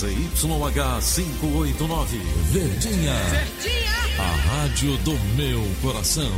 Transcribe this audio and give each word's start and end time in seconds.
ZYH 0.00 1.02
589, 1.02 2.18
Verdinha. 2.50 3.12
Verdinha. 3.12 3.92
A 4.18 4.30
rádio 4.48 4.96
do 4.98 5.12
meu 5.36 5.60
coração. 5.82 6.32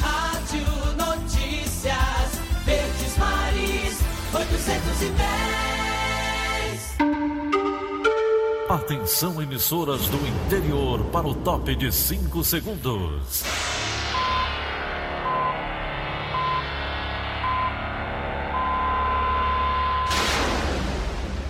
Rádio 0.00 0.64
Notícias, 0.96 2.38
Verdes 2.64 3.18
Mares, 3.18 3.98
810. 4.32 5.24
Atenção, 8.70 9.42
emissoras 9.42 10.06
do 10.06 10.24
interior, 10.28 11.02
para 11.06 11.26
o 11.26 11.34
top 11.34 11.74
de 11.74 11.90
5 11.90 12.44
segundos. 12.44 13.42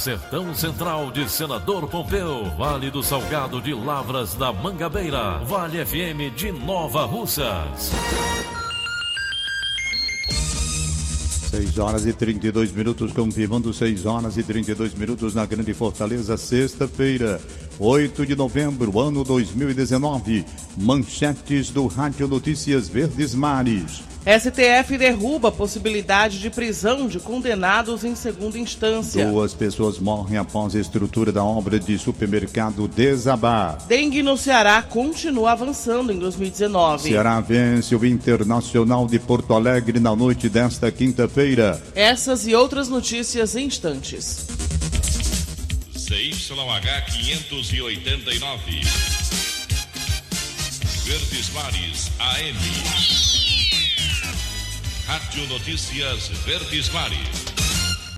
Sertão 0.00 0.54
Central 0.54 1.10
de 1.10 1.30
Senador 1.30 1.86
Pompeu, 1.86 2.46
Vale 2.56 2.90
do 2.90 3.02
Salgado 3.02 3.60
de 3.60 3.74
Lavras 3.74 4.32
da 4.32 4.50
Mangabeira, 4.50 5.40
Vale 5.44 5.84
FM 5.84 6.34
de 6.34 6.50
Nova 6.50 7.04
Russas. 7.04 7.90
6 11.50 11.78
horas 11.78 12.06
e 12.06 12.14
32 12.14 12.72
minutos, 12.72 13.12
confirmando 13.12 13.74
6 13.74 14.06
horas 14.06 14.38
e 14.38 14.42
32 14.42 14.94
minutos 14.94 15.34
na 15.34 15.44
Grande 15.44 15.74
Fortaleza, 15.74 16.34
sexta-feira, 16.38 17.38
8 17.78 18.24
de 18.24 18.34
novembro, 18.34 18.98
ano 18.98 19.22
2019. 19.22 20.46
Manchetes 20.78 21.68
do 21.68 21.86
Rádio 21.86 22.26
Notícias 22.26 22.88
Verdes 22.88 23.34
Mares. 23.34 24.09
STF 24.24 24.98
derruba 24.98 25.48
a 25.48 25.52
possibilidade 25.52 26.38
de 26.40 26.50
prisão 26.50 27.08
de 27.08 27.18
condenados 27.18 28.04
em 28.04 28.14
segunda 28.14 28.58
instância. 28.58 29.24
Duas 29.24 29.54
pessoas 29.54 29.98
morrem 29.98 30.36
após 30.36 30.76
a 30.76 30.80
estrutura 30.80 31.32
da 31.32 31.42
obra 31.42 31.80
de 31.80 31.96
supermercado 31.98 32.86
desabar. 32.86 33.78
Dengue 33.88 34.22
no 34.22 34.36
Ceará 34.36 34.82
continua 34.82 35.52
avançando 35.52 36.12
em 36.12 36.18
2019. 36.18 37.08
Ceará 37.08 37.40
vence 37.40 37.96
o 37.96 38.04
Internacional 38.04 39.06
de 39.06 39.18
Porto 39.18 39.54
Alegre 39.54 39.98
na 39.98 40.14
noite 40.14 40.50
desta 40.50 40.92
quinta-feira. 40.92 41.82
Essas 41.94 42.46
e 42.46 42.54
outras 42.54 42.88
notícias 42.88 43.56
em 43.56 43.70
instantes. 43.70 44.46
CYH 45.94 47.06
589. 47.06 48.80
Verdes 51.04 51.50
Mares 51.54 52.10
AM. 52.18 53.29
Rádio 55.10 55.44
Notícias 55.48 56.28
Verdes 56.28 56.88
Mares. 56.90 57.18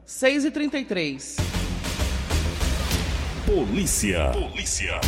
6 0.05 0.45
e 0.45 0.51
33 0.51 1.37
Polícia. 3.47 4.31
Polícia. 4.31 5.01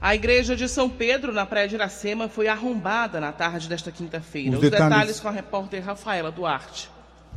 A 0.00 0.14
igreja 0.14 0.54
de 0.54 0.68
São 0.68 0.88
Pedro, 0.88 1.32
na 1.32 1.44
Praia 1.44 1.66
de 1.66 1.74
Iracema, 1.74 2.28
foi 2.28 2.46
arrombada 2.46 3.18
na 3.20 3.32
tarde 3.32 3.68
desta 3.68 3.90
quinta-feira. 3.90 4.50
Os 4.50 4.62
Os 4.62 4.70
detalhes... 4.70 4.88
detalhes 4.88 5.18
com 5.18 5.26
a 5.26 5.32
repórter 5.32 5.82
Rafaela 5.84 6.30
Duarte. 6.30 6.88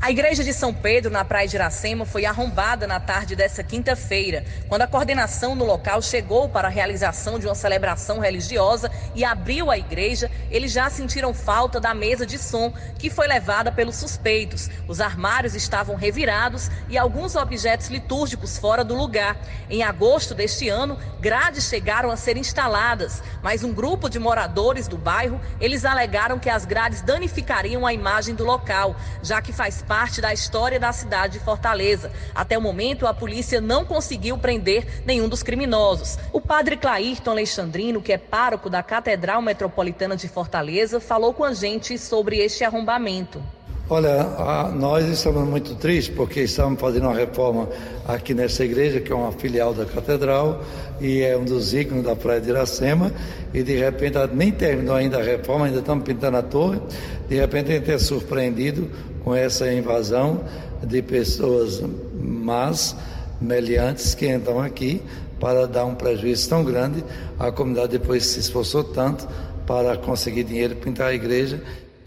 A 0.02 0.10
igreja 0.12 0.46
de 0.46 0.54
São 0.54 0.74
Pedro, 0.74 1.12
na 1.12 1.26
Praia 1.26 1.46
de 1.46 1.58
Iracema, 1.58 2.06
foi 2.06 2.26
arrombada 2.26 2.88
na 2.88 3.02
tarde 3.02 3.36
dessa 3.36 3.62
quinta-feira, 3.62 4.46
quando 4.70 4.84
a 4.84 4.88
coordenação 4.88 5.56
no 5.56 5.66
local 5.66 6.02
chegou 6.02 6.48
para 6.48 6.70
a 6.70 6.72
realização 6.72 7.38
de 7.38 7.46
uma 7.46 7.54
celebração 7.54 8.18
religiosa 8.18 8.90
e 9.14 9.26
abriu 9.26 9.70
a 9.70 9.78
igreja. 9.78 10.32
Eles 10.50 10.72
já 10.72 10.90
sentiram 10.90 11.34
falta 11.34 11.82
da 11.82 11.94
mesa 11.94 12.26
de 12.26 12.40
som 12.40 12.74
que 12.98 13.10
foi 13.10 13.28
levada 13.28 13.74
pelos 13.74 13.98
suspeitos. 13.98 14.70
Os 14.88 15.02
armários 15.02 15.54
estavam 15.54 15.98
revirados 15.98 16.72
e 16.88 16.98
alguns 16.98 17.36
objetos 17.36 17.90
litúrgicos 17.90 18.58
fora 18.58 18.86
do 18.86 18.96
lugar. 18.96 19.38
Em 19.70 19.84
agosto 19.84 20.34
deste 20.34 20.70
ano, 20.70 20.98
grades 21.20 21.66
chegaram 21.66 22.10
a 22.10 22.16
ser 22.16 22.38
instaladas, 22.38 23.22
mas 23.44 23.66
um 23.66 23.74
grupo 23.74 24.10
de 24.10 24.18
moradores 24.18 24.88
do 24.88 24.98
bairro, 24.98 25.42
eles 25.60 25.84
alegaram 25.84 26.40
que 26.40 26.50
as 26.50 26.64
grades 26.64 27.02
danificariam 27.02 27.86
a 27.86 27.94
imagem 27.94 28.34
do 28.34 28.46
local, 28.46 28.96
já 29.22 29.42
que 29.42 29.52
faz 29.52 29.84
parte 29.89 30.22
da 30.22 30.31
história 30.31 30.79
da 30.79 30.94
cidade 30.94 31.39
de 31.39 31.44
Fortaleza. 31.44 32.11
Até 32.35 32.55
o 32.55 32.61
momento, 32.61 33.07
a 33.07 33.13
polícia 33.13 33.59
não 33.59 33.83
conseguiu 33.83 34.38
prender 34.38 35.01
nenhum 35.03 35.27
dos 35.27 35.41
criminosos. 35.41 36.19
O 36.31 36.39
padre 36.39 36.77
Clairton 36.77 37.31
Alexandrino, 37.31 38.00
que 38.00 38.13
é 38.13 38.17
pároco 38.19 38.69
da 38.69 38.83
Catedral 38.83 39.41
Metropolitana 39.41 40.16
de 40.16 40.29
Fortaleza, 40.29 41.00
falou 41.00 41.33
com 41.33 41.44
a 41.44 41.55
gente 41.55 41.97
sobre 41.97 42.38
este 42.38 42.63
arrombamento. 42.63 43.44
Olha, 43.91 44.22
a- 44.22 44.72
nós 44.72 45.07
estamos 45.07 45.47
muito 45.50 45.73
tristes 45.73 46.13
porque 46.16 46.41
estamos 46.41 46.79
fazendo 46.79 47.05
uma 47.07 47.16
reforma 47.16 47.67
aqui 48.07 48.35
nessa 48.35 48.63
igreja, 48.63 49.00
que 49.00 49.11
é 49.11 49.16
uma 49.16 49.31
filial 49.31 49.73
da 49.73 49.83
catedral 49.83 50.61
e 51.01 51.22
é 51.23 51.35
um 51.35 51.44
dos 51.44 51.73
ícones 51.73 52.03
da 52.03 52.16
Praia 52.16 52.39
de 52.39 52.50
Iracema. 52.51 53.11
E 53.51 53.63
de 53.63 53.75
repente, 53.77 54.16
nem 54.31 54.51
terminou 54.51 54.95
ainda 54.95 55.17
a 55.17 55.23
reforma, 55.23 55.66
ainda 55.66 55.79
estamos 55.79 56.03
pintando 56.03 56.38
a 56.38 56.44
torre. 56.44 56.79
De 57.27 57.35
repente, 57.38 57.72
a 57.72 57.75
gente 57.77 57.89
é 57.91 57.97
surpreendido 57.97 58.88
com 59.23 59.33
essa 59.33 59.72
invasão 59.73 60.44
de 60.83 61.01
pessoas 61.01 61.81
más, 62.21 62.95
meliantes, 63.41 64.13
que 64.13 64.27
entram 64.27 64.59
aqui 64.61 65.01
para 65.39 65.66
dar 65.66 65.85
um 65.85 65.95
prejuízo 65.95 66.47
tão 66.47 66.63
grande. 66.63 67.03
A 67.39 67.51
comunidade 67.51 67.97
depois 67.97 68.23
se 68.23 68.39
esforçou 68.39 68.83
tanto 68.83 69.27
para 69.66 69.97
conseguir 69.97 70.44
dinheiro 70.44 70.75
pintar 70.75 71.07
a 71.07 71.13
igreja. 71.13 71.59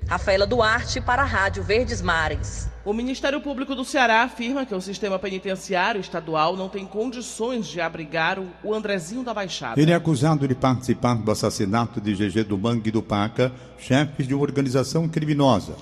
Rafaela 0.06 0.46
Duarte 0.46 1.00
para 1.00 1.22
a 1.22 1.24
Rádio 1.24 1.62
Verdes 1.62 2.02
Mares. 2.02 2.68
O 2.84 2.92
Ministério 2.92 3.40
Público 3.40 3.74
do 3.74 3.84
Ceará 3.84 4.22
afirma 4.22 4.66
que 4.66 4.74
o 4.74 4.80
sistema 4.80 5.18
penitenciário 5.18 6.00
estadual 6.00 6.56
não 6.56 6.68
tem 6.68 6.84
condições 6.84 7.66
de 7.66 7.80
abrigar 7.80 8.38
o- 8.64 8.74
Andrezinho 8.74 9.22
da 9.22 9.32
Baixada. 9.32 9.80
Ele 9.80 9.92
é 9.92 9.94
acusado 9.94 10.46
de 10.48 10.54
participar 10.54 11.14
do 11.14 11.30
assassinato 11.30 12.00
de 12.00 12.14
GG 12.14 12.42
do 12.44 12.58
Mangue 12.58 12.88
e 12.88 12.92
do 12.92 13.02
Paca, 13.02 13.52
chefes 13.78 14.26
de 14.26 14.34
uma 14.34 14.42
organização 14.42 15.08
criminosa. 15.08 15.76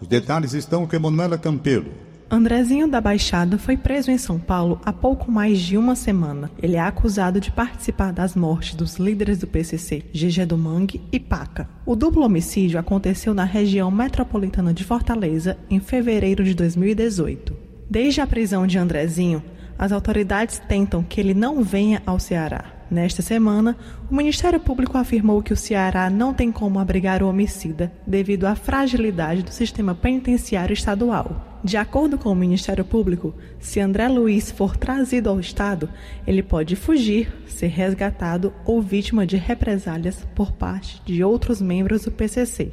Os 0.00 0.08
detalhes 0.08 0.52
estão 0.54 0.86
com 0.86 0.96
Emanuela 0.96 1.38
Campelo. 1.38 1.92
Andrezinho 2.32 2.86
da 2.86 3.00
Baixada 3.00 3.58
foi 3.58 3.76
preso 3.76 4.08
em 4.08 4.16
São 4.16 4.38
Paulo 4.38 4.80
há 4.84 4.92
pouco 4.92 5.32
mais 5.32 5.58
de 5.58 5.76
uma 5.76 5.96
semana. 5.96 6.48
Ele 6.62 6.76
é 6.76 6.80
acusado 6.80 7.40
de 7.40 7.50
participar 7.50 8.12
das 8.12 8.36
mortes 8.36 8.76
dos 8.76 8.98
líderes 8.98 9.38
do 9.38 9.48
PCC, 9.48 10.04
GG 10.14 10.46
do 10.46 10.56
Mangue 10.56 11.02
e 11.10 11.18
Paca. 11.18 11.68
O 11.84 11.96
duplo 11.96 12.24
homicídio 12.24 12.78
aconteceu 12.78 13.34
na 13.34 13.42
região 13.42 13.90
metropolitana 13.90 14.72
de 14.72 14.84
Fortaleza 14.84 15.58
em 15.68 15.80
fevereiro 15.80 16.44
de 16.44 16.54
2018. 16.54 17.52
Desde 17.90 18.20
a 18.20 18.26
prisão 18.28 18.64
de 18.64 18.78
Andrezinho, 18.78 19.42
as 19.76 19.90
autoridades 19.90 20.60
tentam 20.68 21.02
que 21.02 21.20
ele 21.20 21.34
não 21.34 21.64
venha 21.64 22.00
ao 22.06 22.20
Ceará. 22.20 22.64
Nesta 22.88 23.22
semana, 23.22 23.76
o 24.08 24.14
Ministério 24.14 24.60
Público 24.60 24.96
afirmou 24.96 25.42
que 25.42 25.52
o 25.52 25.56
Ceará 25.56 26.08
não 26.08 26.32
tem 26.32 26.52
como 26.52 26.78
abrigar 26.78 27.24
o 27.24 27.28
homicida 27.28 27.92
devido 28.06 28.44
à 28.44 28.54
fragilidade 28.54 29.42
do 29.42 29.50
sistema 29.50 29.96
penitenciário 29.96 30.74
estadual. 30.74 31.49
De 31.62 31.76
acordo 31.76 32.16
com 32.16 32.30
o 32.30 32.34
Ministério 32.34 32.84
Público, 32.84 33.34
se 33.58 33.80
André 33.80 34.08
Luiz 34.08 34.50
for 34.50 34.76
trazido 34.78 35.28
ao 35.28 35.38
Estado, 35.38 35.90
ele 36.26 36.42
pode 36.42 36.74
fugir, 36.74 37.30
ser 37.46 37.66
resgatado 37.66 38.52
ou 38.64 38.80
vítima 38.80 39.26
de 39.26 39.36
represálias 39.36 40.26
por 40.34 40.52
parte 40.52 41.02
de 41.04 41.22
outros 41.22 41.60
membros 41.60 42.04
do 42.04 42.10
PCC. 42.10 42.72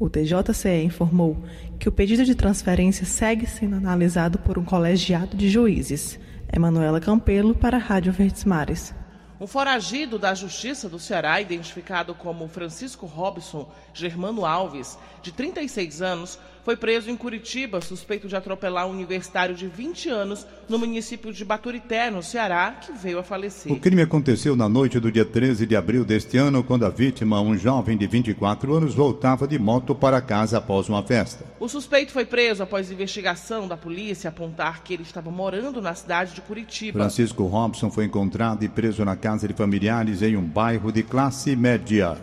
O 0.00 0.08
TJCE 0.08 0.82
informou 0.82 1.36
que 1.78 1.88
o 1.88 1.92
pedido 1.92 2.24
de 2.24 2.34
transferência 2.34 3.04
segue 3.04 3.46
sendo 3.46 3.76
analisado 3.76 4.38
por 4.38 4.58
um 4.58 4.64
colegiado 4.64 5.36
de 5.36 5.50
juízes. 5.50 6.18
Emanuela 6.50 7.00
Campelo 7.00 7.54
para 7.54 7.76
a 7.76 7.80
Rádio 7.80 8.12
Verdes 8.12 8.44
Mares. 8.44 8.94
Um 9.42 9.46
foragido 9.46 10.20
da 10.20 10.34
Justiça 10.34 10.88
do 10.88 11.00
Ceará, 11.00 11.40
identificado 11.40 12.14
como 12.14 12.46
Francisco 12.46 13.06
Robson 13.06 13.68
Germano 13.92 14.46
Alves, 14.46 14.96
de 15.20 15.32
36 15.32 16.00
anos, 16.00 16.38
foi 16.64 16.76
preso 16.76 17.10
em 17.10 17.16
Curitiba, 17.16 17.80
suspeito 17.80 18.28
de 18.28 18.36
atropelar 18.36 18.86
um 18.86 18.90
universitário 18.90 19.54
de 19.54 19.66
20 19.66 20.08
anos 20.08 20.46
no 20.68 20.78
município 20.78 21.32
de 21.32 21.44
Baturité, 21.44 22.10
no 22.10 22.22
Ceará, 22.22 22.76
que 22.80 22.92
veio 22.92 23.18
a 23.18 23.22
falecer. 23.22 23.72
O 23.72 23.78
crime 23.78 24.02
aconteceu 24.02 24.54
na 24.54 24.68
noite 24.68 25.00
do 25.00 25.10
dia 25.10 25.24
13 25.24 25.66
de 25.66 25.74
abril 25.74 26.04
deste 26.04 26.38
ano, 26.38 26.62
quando 26.62 26.86
a 26.86 26.88
vítima, 26.88 27.40
um 27.40 27.56
jovem 27.56 27.96
de 27.96 28.06
24 28.06 28.74
anos, 28.74 28.94
voltava 28.94 29.46
de 29.46 29.58
moto 29.58 29.94
para 29.94 30.20
casa 30.20 30.58
após 30.58 30.88
uma 30.88 31.02
festa. 31.02 31.44
O 31.58 31.68
suspeito 31.68 32.12
foi 32.12 32.24
preso 32.24 32.62
após 32.62 32.90
investigação 32.90 33.66
da 33.66 33.76
polícia 33.76 34.28
apontar 34.28 34.82
que 34.84 34.94
ele 34.94 35.02
estava 35.02 35.30
morando 35.30 35.80
na 35.82 35.94
cidade 35.94 36.34
de 36.34 36.40
Curitiba. 36.40 37.00
Francisco 37.00 37.44
Robson 37.44 37.90
foi 37.90 38.04
encontrado 38.04 38.62
e 38.62 38.68
preso 38.68 39.04
na 39.04 39.16
casa 39.16 39.48
de 39.48 39.54
familiares 39.54 40.22
em 40.22 40.36
um 40.36 40.42
bairro 40.42 40.92
de 40.92 41.02
classe 41.02 41.56
média. 41.56 42.16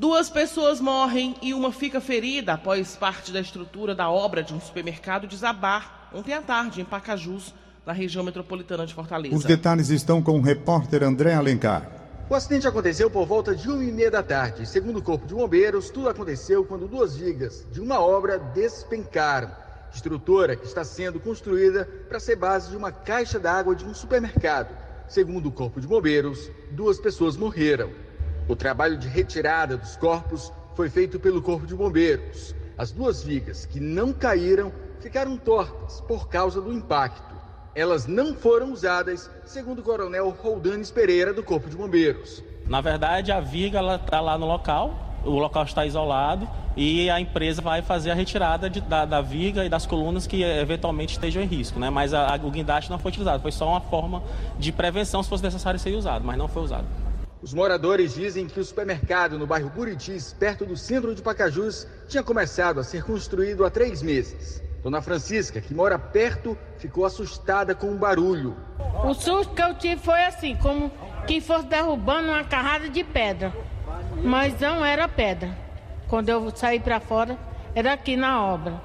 Duas 0.00 0.30
pessoas 0.30 0.80
morrem 0.80 1.36
e 1.42 1.52
uma 1.52 1.70
fica 1.70 2.00
ferida 2.00 2.54
após 2.54 2.96
parte 2.96 3.30
da 3.30 3.38
estrutura 3.38 3.94
da 3.94 4.08
obra 4.08 4.42
de 4.42 4.54
um 4.54 4.58
supermercado 4.58 5.26
desabar 5.26 6.08
ontem 6.14 6.32
à 6.32 6.40
tarde 6.40 6.80
em 6.80 6.86
Pacajus, 6.86 7.54
na 7.84 7.92
região 7.92 8.24
metropolitana 8.24 8.86
de 8.86 8.94
Fortaleza. 8.94 9.36
Os 9.36 9.44
detalhes 9.44 9.90
estão 9.90 10.22
com 10.22 10.38
o 10.38 10.40
repórter 10.40 11.02
André 11.02 11.34
Alencar. 11.34 11.86
O 12.30 12.34
acidente 12.34 12.66
aconteceu 12.66 13.10
por 13.10 13.26
volta 13.26 13.54
de 13.54 13.68
uma 13.68 13.84
e 13.84 13.92
meia 13.92 14.10
da 14.10 14.22
tarde. 14.22 14.66
Segundo 14.66 15.00
o 15.00 15.02
Corpo 15.02 15.26
de 15.26 15.34
Bombeiros, 15.34 15.90
tudo 15.90 16.08
aconteceu 16.08 16.64
quando 16.64 16.88
duas 16.88 17.14
vigas 17.14 17.66
de 17.70 17.82
uma 17.82 18.00
obra 18.00 18.38
despencaram. 18.38 19.50
Estrutura 19.92 20.56
que 20.56 20.64
está 20.64 20.82
sendo 20.82 21.20
construída 21.20 21.86
para 22.08 22.18
ser 22.18 22.36
base 22.36 22.70
de 22.70 22.76
uma 22.78 22.90
caixa 22.90 23.38
d'água 23.38 23.76
de 23.76 23.84
um 23.84 23.92
supermercado. 23.92 24.74
Segundo 25.06 25.50
o 25.50 25.52
Corpo 25.52 25.78
de 25.78 25.86
Bombeiros, 25.86 26.50
duas 26.70 26.98
pessoas 26.98 27.36
morreram. 27.36 27.90
O 28.50 28.56
trabalho 28.56 28.98
de 28.98 29.06
retirada 29.06 29.76
dos 29.76 29.96
corpos 29.96 30.52
foi 30.74 30.90
feito 30.90 31.20
pelo 31.20 31.40
Corpo 31.40 31.68
de 31.68 31.72
Bombeiros. 31.76 32.52
As 32.76 32.90
duas 32.90 33.22
vigas 33.22 33.64
que 33.64 33.78
não 33.78 34.12
caíram 34.12 34.72
ficaram 34.98 35.36
tortas 35.36 36.00
por 36.00 36.28
causa 36.28 36.60
do 36.60 36.72
impacto. 36.72 37.32
Elas 37.76 38.08
não 38.08 38.34
foram 38.34 38.72
usadas, 38.72 39.30
segundo 39.44 39.78
o 39.78 39.82
coronel 39.84 40.30
Roldanes 40.30 40.90
Pereira, 40.90 41.32
do 41.32 41.44
Corpo 41.44 41.70
de 41.70 41.76
Bombeiros. 41.76 42.42
Na 42.66 42.80
verdade, 42.80 43.30
a 43.30 43.38
viga 43.38 43.78
está 43.94 44.20
lá 44.20 44.36
no 44.36 44.46
local, 44.46 44.98
o 45.24 45.38
local 45.38 45.62
está 45.62 45.86
isolado 45.86 46.48
e 46.76 47.08
a 47.08 47.20
empresa 47.20 47.62
vai 47.62 47.82
fazer 47.82 48.10
a 48.10 48.14
retirada 48.14 48.68
de, 48.68 48.80
da, 48.80 49.04
da, 49.04 49.20
viga 49.20 49.64
e 49.64 49.68
das 49.68 49.86
colunas 49.86 50.26
que 50.26 50.42
eventualmente 50.42 51.12
estejam 51.12 51.40
em 51.40 51.46
risco, 51.46 51.78
né? 51.78 51.88
Mas 51.88 52.12
a, 52.12 52.34
a, 52.34 52.34
o 52.34 52.50
guindaste 52.50 52.90
não 52.90 52.98
foi 52.98 53.10
utilizado, 53.10 53.40
foi 53.40 53.52
só 53.52 53.68
uma 53.68 53.80
forma 53.80 54.24
de 54.58 54.72
prevenção 54.72 55.22
se 55.22 55.28
fosse 55.28 55.44
necessário 55.44 55.78
ser 55.78 55.94
usado, 55.94 56.24
mas 56.24 56.36
não 56.36 56.48
foi 56.48 56.64
usado. 56.64 57.09
Os 57.42 57.54
moradores 57.54 58.14
dizem 58.14 58.46
que 58.46 58.60
o 58.60 58.64
supermercado 58.64 59.38
no 59.38 59.46
bairro 59.46 59.70
Buritis, 59.70 60.34
perto 60.38 60.66
do 60.66 60.76
centro 60.76 61.14
de 61.14 61.22
Pacajus, 61.22 61.86
tinha 62.06 62.22
começado 62.22 62.78
a 62.78 62.84
ser 62.84 63.02
construído 63.02 63.64
há 63.64 63.70
três 63.70 64.02
meses. 64.02 64.62
Dona 64.82 65.00
Francisca, 65.00 65.58
que 65.58 65.72
mora 65.72 65.98
perto, 65.98 66.56
ficou 66.76 67.06
assustada 67.06 67.74
com 67.74 67.92
o 67.92 67.98
barulho. 67.98 68.54
O 69.04 69.14
susto 69.14 69.54
que 69.54 69.62
eu 69.62 69.74
tive 69.74 70.02
foi 70.02 70.22
assim, 70.24 70.54
como 70.56 70.92
quem 71.26 71.40
fosse 71.40 71.66
derrubando 71.66 72.28
uma 72.28 72.44
carrada 72.44 72.90
de 72.90 73.02
pedra. 73.02 73.54
Mas 74.22 74.58
não 74.60 74.84
era 74.84 75.08
pedra. 75.08 75.56
Quando 76.08 76.28
eu 76.28 76.50
saí 76.54 76.78
para 76.78 77.00
fora, 77.00 77.38
era 77.74 77.94
aqui 77.94 78.16
na 78.16 78.44
obra. 78.44 78.82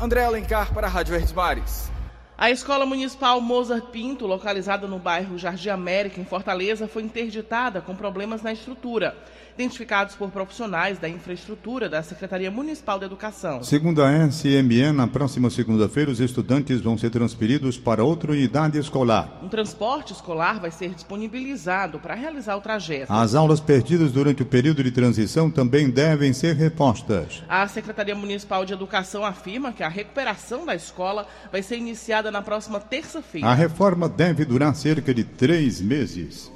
André 0.00 0.24
Alencar 0.24 0.72
para 0.72 0.86
a 0.86 0.90
Rádio 0.90 1.14
Verdes 1.14 1.32
Mares. 1.32 1.90
A 2.38 2.50
Escola 2.50 2.84
Municipal 2.84 3.40
Mozart 3.40 3.86
Pinto, 3.86 4.26
localizada 4.26 4.86
no 4.86 4.98
bairro 4.98 5.38
Jardim 5.38 5.70
América, 5.70 6.20
em 6.20 6.24
Fortaleza, 6.26 6.86
foi 6.86 7.02
interditada 7.02 7.80
com 7.80 7.96
problemas 7.96 8.42
na 8.42 8.52
estrutura 8.52 9.16
identificados 9.56 10.14
por 10.14 10.30
profissionais 10.30 10.98
da 10.98 11.08
infraestrutura 11.08 11.88
da 11.88 12.02
Secretaria 12.02 12.50
Municipal 12.50 12.98
de 12.98 13.06
Educação. 13.06 13.62
Segundo 13.62 14.02
a 14.02 14.30
SME, 14.30 14.92
na 14.92 15.06
próxima 15.06 15.48
segunda-feira, 15.48 16.10
os 16.10 16.20
estudantes 16.20 16.80
vão 16.80 16.98
ser 16.98 17.10
transferidos 17.10 17.78
para 17.78 18.04
outra 18.04 18.32
unidade 18.32 18.78
escolar. 18.78 19.40
Um 19.42 19.48
transporte 19.48 20.12
escolar 20.12 20.60
vai 20.60 20.70
ser 20.70 20.90
disponibilizado 20.90 21.98
para 21.98 22.14
realizar 22.14 22.56
o 22.56 22.60
trajeto. 22.60 23.10
As 23.10 23.34
aulas 23.34 23.58
perdidas 23.58 24.12
durante 24.12 24.42
o 24.42 24.46
período 24.46 24.84
de 24.84 24.90
transição 24.90 25.50
também 25.50 25.88
devem 25.88 26.34
ser 26.34 26.54
repostas. 26.54 27.42
A 27.48 27.66
Secretaria 27.66 28.14
Municipal 28.14 28.64
de 28.66 28.74
Educação 28.74 29.24
afirma 29.24 29.72
que 29.72 29.82
a 29.82 29.88
recuperação 29.88 30.66
da 30.66 30.74
escola 30.74 31.26
vai 31.50 31.62
ser 31.62 31.78
iniciada 31.78 32.30
na 32.30 32.42
próxima 32.42 32.78
terça-feira. 32.78 33.48
A 33.48 33.54
reforma 33.54 34.08
deve 34.08 34.44
durar 34.44 34.74
cerca 34.74 35.14
de 35.14 35.24
três 35.24 35.80
meses. 35.80 36.52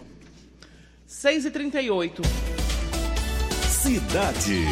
6 1.07 1.47
e 1.47 1.51
38 1.51 2.60
Cidade. 3.83 4.67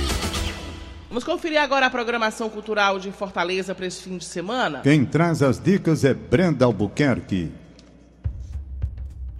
Vamos 1.09 1.25
conferir 1.25 1.59
agora 1.59 1.87
a 1.87 1.91
programação 1.91 2.51
cultural 2.51 2.99
de 2.99 3.11
Fortaleza 3.11 3.75
para 3.75 3.87
esse 3.87 4.03
fim 4.03 4.19
de 4.19 4.25
semana. 4.27 4.81
Quem 4.83 5.03
traz 5.03 5.43
as 5.43 5.59
dicas 5.59 6.05
é 6.05 6.13
Brenda 6.13 6.67
Albuquerque. 6.67 7.51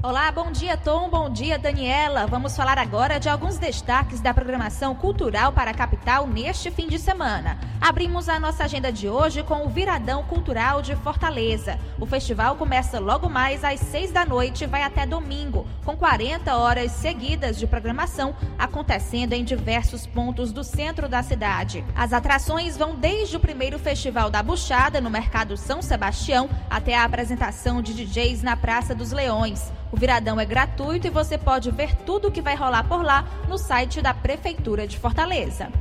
Olá, 0.01 0.31
bom 0.31 0.53
dia 0.53 0.77
Tom, 0.77 1.11
bom 1.11 1.29
dia 1.29 1.59
Daniela. 1.59 2.25
Vamos 2.29 2.57
falar 2.57 2.79
agora 2.79 3.19
de 3.19 3.29
alguns 3.29 3.59
destaques 3.59 4.21
da 4.21 4.33
programação 4.33 4.95
cultural 4.95 5.53
para 5.53 5.73
a 5.73 5.75
capital 5.75 6.25
neste 6.25 6.71
fim 6.71 6.87
de 6.87 7.01
semana. 7.01 7.59
Abrimos 7.81 8.29
a 8.29 8.39
nossa 8.39 8.63
agenda 8.63 8.93
de 8.93 9.09
hoje 9.09 9.43
com 9.43 9.67
o 9.67 9.69
Viradão 9.69 10.23
Cultural 10.23 10.83
de 10.83 10.95
Fortaleza. 10.95 11.81
O 11.99 12.07
festival 12.07 12.55
começa 12.55 13.01
logo 13.01 13.29
mais 13.29 13.65
às 13.65 13.81
seis 13.81 14.13
da 14.13 14.25
noite 14.25 14.63
e 14.63 14.67
vai 14.69 14.85
até 14.85 15.05
domingo, 15.05 15.67
com 15.85 15.97
40 15.97 16.57
horas 16.57 16.93
seguidas 16.93 17.59
de 17.59 17.67
programação 17.67 18.37
acontecendo 18.57 19.33
em 19.33 19.43
diversos 19.43 20.07
pontos 20.07 20.53
do 20.53 20.63
centro 20.63 21.09
da 21.09 21.25
cidade. 21.25 21.85
As 21.97 22.13
atrações 22.13 22.77
vão 22.77 22.95
desde 22.95 23.37
o 23.37 23.41
primeiro 23.41 23.81
Festival 23.81 24.31
da 24.31 24.45
Buchada 24.45 25.01
no 25.01 25.11
Mercado 25.11 25.57
São 25.57 25.83
Sebastião 25.83 26.49
até 26.71 26.95
a 26.95 27.03
apresentação 27.03 27.83
de 27.83 27.93
DJs 27.93 28.45
na 28.45 28.57
Praça 28.57 28.95
dos 28.95 29.11
Leões. 29.11 29.73
O 29.91 29.97
viradão 29.97 30.39
é 30.39 30.45
gratuito 30.45 31.07
e 31.07 31.11
você 31.11 31.39
pode 31.39 31.71
ver 31.71 31.97
tudo 32.05 32.29
o 32.29 32.31
que 32.31 32.43
vai 32.43 32.55
rolar 32.55 32.85
por 32.85 33.03
lá 33.03 33.25
no 33.49 33.57
site 33.57 34.03
da 34.03 34.13
Prefeitura 34.13 34.87
de 34.87 34.99
Fortaleza. 34.99 35.73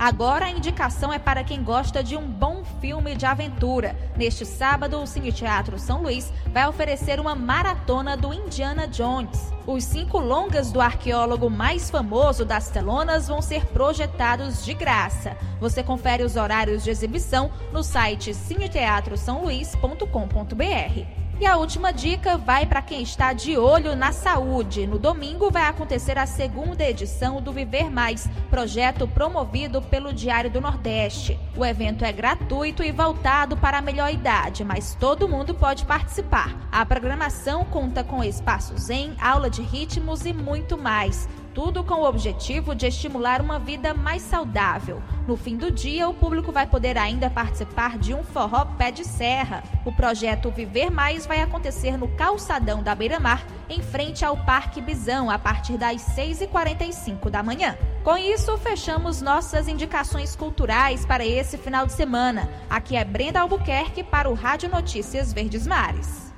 Agora 0.00 0.46
a 0.46 0.50
indicação 0.50 1.12
é 1.12 1.18
para 1.18 1.44
quem 1.44 1.62
gosta 1.62 2.02
de 2.02 2.16
um 2.16 2.26
bom 2.26 2.64
filme 2.80 3.14
de 3.14 3.26
aventura. 3.26 3.94
Neste 4.16 4.46
sábado, 4.46 4.98
o 4.98 5.06
Cine 5.06 5.30
Teatro 5.30 5.78
São 5.78 6.00
Luís 6.00 6.32
vai 6.46 6.66
oferecer 6.66 7.20
uma 7.20 7.34
maratona 7.34 8.16
do 8.16 8.32
Indiana 8.32 8.88
Jones. 8.88 9.52
Os 9.66 9.84
cinco 9.84 10.18
longas 10.18 10.72
do 10.72 10.80
arqueólogo 10.80 11.50
mais 11.50 11.90
famoso 11.90 12.46
das 12.46 12.70
telonas 12.70 13.28
vão 13.28 13.42
ser 13.42 13.66
projetados 13.66 14.64
de 14.64 14.72
graça. 14.72 15.36
Você 15.60 15.82
confere 15.82 16.22
os 16.22 16.34
horários 16.34 16.82
de 16.82 16.88
exibição 16.88 17.52
no 17.70 17.82
site 17.82 18.32
cineteatrosaoluís.com.br. 18.32 21.19
E 21.40 21.46
a 21.46 21.56
última 21.56 21.90
dica 21.90 22.36
vai 22.36 22.66
para 22.66 22.82
quem 22.82 23.00
está 23.00 23.32
de 23.32 23.56
olho 23.56 23.96
na 23.96 24.12
saúde. 24.12 24.86
No 24.86 24.98
domingo 24.98 25.50
vai 25.50 25.62
acontecer 25.62 26.18
a 26.18 26.26
segunda 26.26 26.84
edição 26.84 27.40
do 27.40 27.50
Viver 27.50 27.90
Mais, 27.90 28.28
projeto 28.50 29.08
promovido 29.08 29.80
pelo 29.80 30.12
Diário 30.12 30.50
do 30.50 30.60
Nordeste. 30.60 31.40
O 31.56 31.64
evento 31.64 32.04
é 32.04 32.12
gratuito 32.12 32.84
e 32.84 32.92
voltado 32.92 33.56
para 33.56 33.78
a 33.78 33.82
melhor 33.82 34.12
idade, 34.12 34.62
mas 34.62 34.94
todo 34.94 35.26
mundo 35.26 35.54
pode 35.54 35.86
participar. 35.86 36.54
A 36.70 36.84
programação 36.84 37.64
conta 37.64 38.04
com 38.04 38.22
espaços 38.22 38.82
zen, 38.82 39.16
aula 39.18 39.48
de 39.48 39.62
ritmos 39.62 40.26
e 40.26 40.34
muito 40.34 40.76
mais. 40.76 41.26
Tudo 41.52 41.82
com 41.82 41.94
o 41.94 42.08
objetivo 42.08 42.76
de 42.76 42.86
estimular 42.86 43.40
uma 43.40 43.58
vida 43.58 43.92
mais 43.92 44.22
saudável. 44.22 45.02
No 45.26 45.36
fim 45.36 45.56
do 45.56 45.68
dia, 45.68 46.08
o 46.08 46.14
público 46.14 46.52
vai 46.52 46.64
poder 46.64 46.96
ainda 46.96 47.28
participar 47.28 47.98
de 47.98 48.14
um 48.14 48.22
forró 48.22 48.64
pé 48.78 48.92
de 48.92 49.04
serra. 49.04 49.64
O 49.84 49.90
projeto 49.90 50.50
Viver 50.50 50.90
Mais 50.90 51.26
vai 51.26 51.40
acontecer 51.40 51.96
no 51.96 52.06
calçadão 52.14 52.84
da 52.84 52.94
Beira-Mar, 52.94 53.44
em 53.68 53.82
frente 53.82 54.24
ao 54.24 54.36
Parque 54.36 54.80
Bisão, 54.80 55.28
a 55.28 55.38
partir 55.40 55.76
das 55.76 56.00
6h45 56.14 57.28
da 57.28 57.42
manhã. 57.42 57.76
Com 58.04 58.16
isso, 58.16 58.56
fechamos 58.58 59.20
nossas 59.20 59.66
indicações 59.66 60.36
culturais 60.36 61.04
para 61.04 61.26
esse 61.26 61.58
final 61.58 61.84
de 61.84 61.92
semana. 61.92 62.48
Aqui 62.68 62.94
é 62.96 63.04
Brenda 63.04 63.40
Albuquerque 63.40 64.04
para 64.04 64.30
o 64.30 64.34
Rádio 64.34 64.70
Notícias 64.70 65.32
Verdes 65.32 65.66
Mares. 65.66 66.29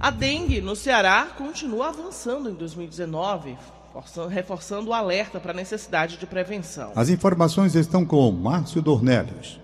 A 0.00 0.10
dengue 0.10 0.60
no 0.60 0.76
Ceará 0.76 1.26
continua 1.36 1.88
avançando 1.88 2.48
em 2.48 2.54
2019, 2.54 3.56
reforçando 4.30 4.90
o 4.90 4.94
alerta 4.94 5.40
para 5.40 5.50
a 5.50 5.54
necessidade 5.54 6.16
de 6.16 6.24
prevenção. 6.24 6.92
As 6.94 7.08
informações 7.08 7.74
estão 7.74 8.06
com 8.06 8.30
Márcio 8.30 8.80
Dornelles. 8.80 9.58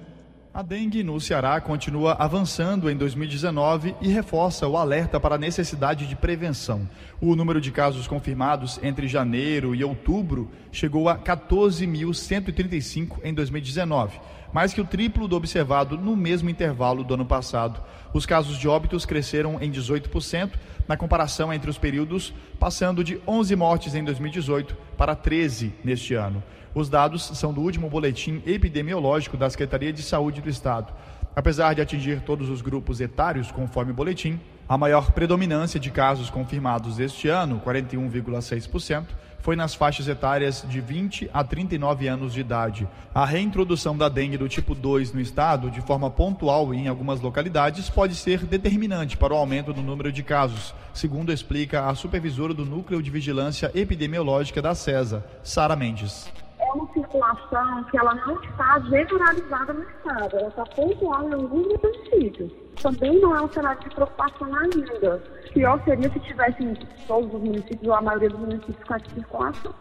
A 0.52 0.60
dengue 0.60 1.04
no 1.04 1.20
Ceará 1.20 1.60
continua 1.60 2.16
avançando 2.18 2.90
em 2.90 2.96
2019 2.96 3.94
e 4.00 4.08
reforça 4.08 4.66
o 4.66 4.76
alerta 4.76 5.20
para 5.20 5.36
a 5.36 5.38
necessidade 5.38 6.04
de 6.04 6.16
prevenção. 6.16 6.88
O 7.20 7.36
número 7.36 7.60
de 7.60 7.70
casos 7.70 8.08
confirmados 8.08 8.80
entre 8.82 9.06
janeiro 9.06 9.72
e 9.72 9.84
outubro 9.84 10.50
chegou 10.72 11.08
a 11.08 11.16
14.135 11.16 13.18
em 13.22 13.32
2019 13.32 14.18
mais 14.54 14.72
que 14.72 14.80
o 14.80 14.84
triplo 14.84 15.26
do 15.26 15.34
observado 15.34 15.98
no 15.98 16.14
mesmo 16.14 16.48
intervalo 16.48 17.02
do 17.02 17.14
ano 17.14 17.26
passado. 17.26 17.82
Os 18.12 18.24
casos 18.24 18.56
de 18.56 18.68
óbitos 18.68 19.04
cresceram 19.04 19.60
em 19.60 19.68
18% 19.68 20.52
na 20.86 20.96
comparação 20.96 21.52
entre 21.52 21.68
os 21.68 21.76
períodos, 21.76 22.32
passando 22.56 23.02
de 23.02 23.20
11 23.26 23.56
mortes 23.56 23.96
em 23.96 24.04
2018 24.04 24.76
para 24.96 25.16
13 25.16 25.74
neste 25.82 26.14
ano. 26.14 26.40
Os 26.72 26.88
dados 26.88 27.24
são 27.34 27.52
do 27.52 27.60
último 27.60 27.90
boletim 27.90 28.40
epidemiológico 28.46 29.36
da 29.36 29.50
Secretaria 29.50 29.92
de 29.92 30.02
Saúde 30.02 30.40
do 30.40 30.48
Estado. 30.48 30.92
Apesar 31.34 31.74
de 31.74 31.80
atingir 31.80 32.20
todos 32.20 32.48
os 32.48 32.62
grupos 32.62 33.00
etários, 33.00 33.50
conforme 33.50 33.90
o 33.90 33.94
boletim, 33.94 34.38
a 34.68 34.78
maior 34.78 35.12
predominância 35.12 35.78
de 35.78 35.90
casos 35.90 36.30
confirmados 36.30 36.98
este 36.98 37.28
ano, 37.28 37.60
41,6%, 37.64 39.06
foi 39.44 39.56
nas 39.56 39.74
faixas 39.74 40.08
etárias 40.08 40.64
de 40.66 40.80
20 40.80 41.28
a 41.32 41.44
39 41.44 42.08
anos 42.08 42.32
de 42.32 42.40
idade. 42.40 42.88
A 43.14 43.26
reintrodução 43.26 43.94
da 43.94 44.08
dengue 44.08 44.38
do 44.38 44.48
tipo 44.48 44.74
2 44.74 45.12
no 45.12 45.20
estado, 45.20 45.70
de 45.70 45.82
forma 45.82 46.08
pontual 46.10 46.72
em 46.72 46.88
algumas 46.88 47.20
localidades, 47.20 47.90
pode 47.90 48.14
ser 48.14 48.46
determinante 48.46 49.18
para 49.18 49.34
o 49.34 49.36
aumento 49.36 49.74
do 49.74 49.82
número 49.82 50.10
de 50.10 50.22
casos, 50.22 50.74
segundo 50.94 51.30
explica 51.30 51.86
a 51.86 51.94
supervisora 51.94 52.54
do 52.54 52.64
Núcleo 52.64 53.02
de 53.02 53.10
Vigilância 53.10 53.70
Epidemiológica 53.74 54.62
da 54.62 54.74
CESA, 54.74 55.22
Sara 55.42 55.76
Mendes 55.76 56.32
uma 56.74 56.92
circulação 56.92 57.84
que 57.84 57.96
ela 57.96 58.14
não 58.14 58.42
está 58.42 58.80
generalizada 58.80 59.72
no 59.72 59.82
estado, 59.82 60.36
ela 60.36 60.48
está 60.48 60.64
pontual 60.64 61.28
em 61.28 61.34
alguns 61.34 61.66
municípios. 61.66 62.52
Também 62.82 63.20
não 63.20 63.34
é 63.34 63.40
um 63.40 63.52
cenário 63.52 63.80
de 63.80 63.94
preocupação 63.94 64.48
ainda. 64.54 65.22
Pior 65.52 65.80
seria 65.84 66.10
se 66.10 66.20
tivessem 66.20 66.74
todos 67.06 67.32
os 67.32 67.40
municípios 67.40 67.86
ou 67.86 67.94
a 67.94 68.02
maioria 68.02 68.30
dos 68.30 68.40
municípios 68.40 68.84
com 68.86 68.94
essa 68.94 69.10
circulação. 69.10 69.74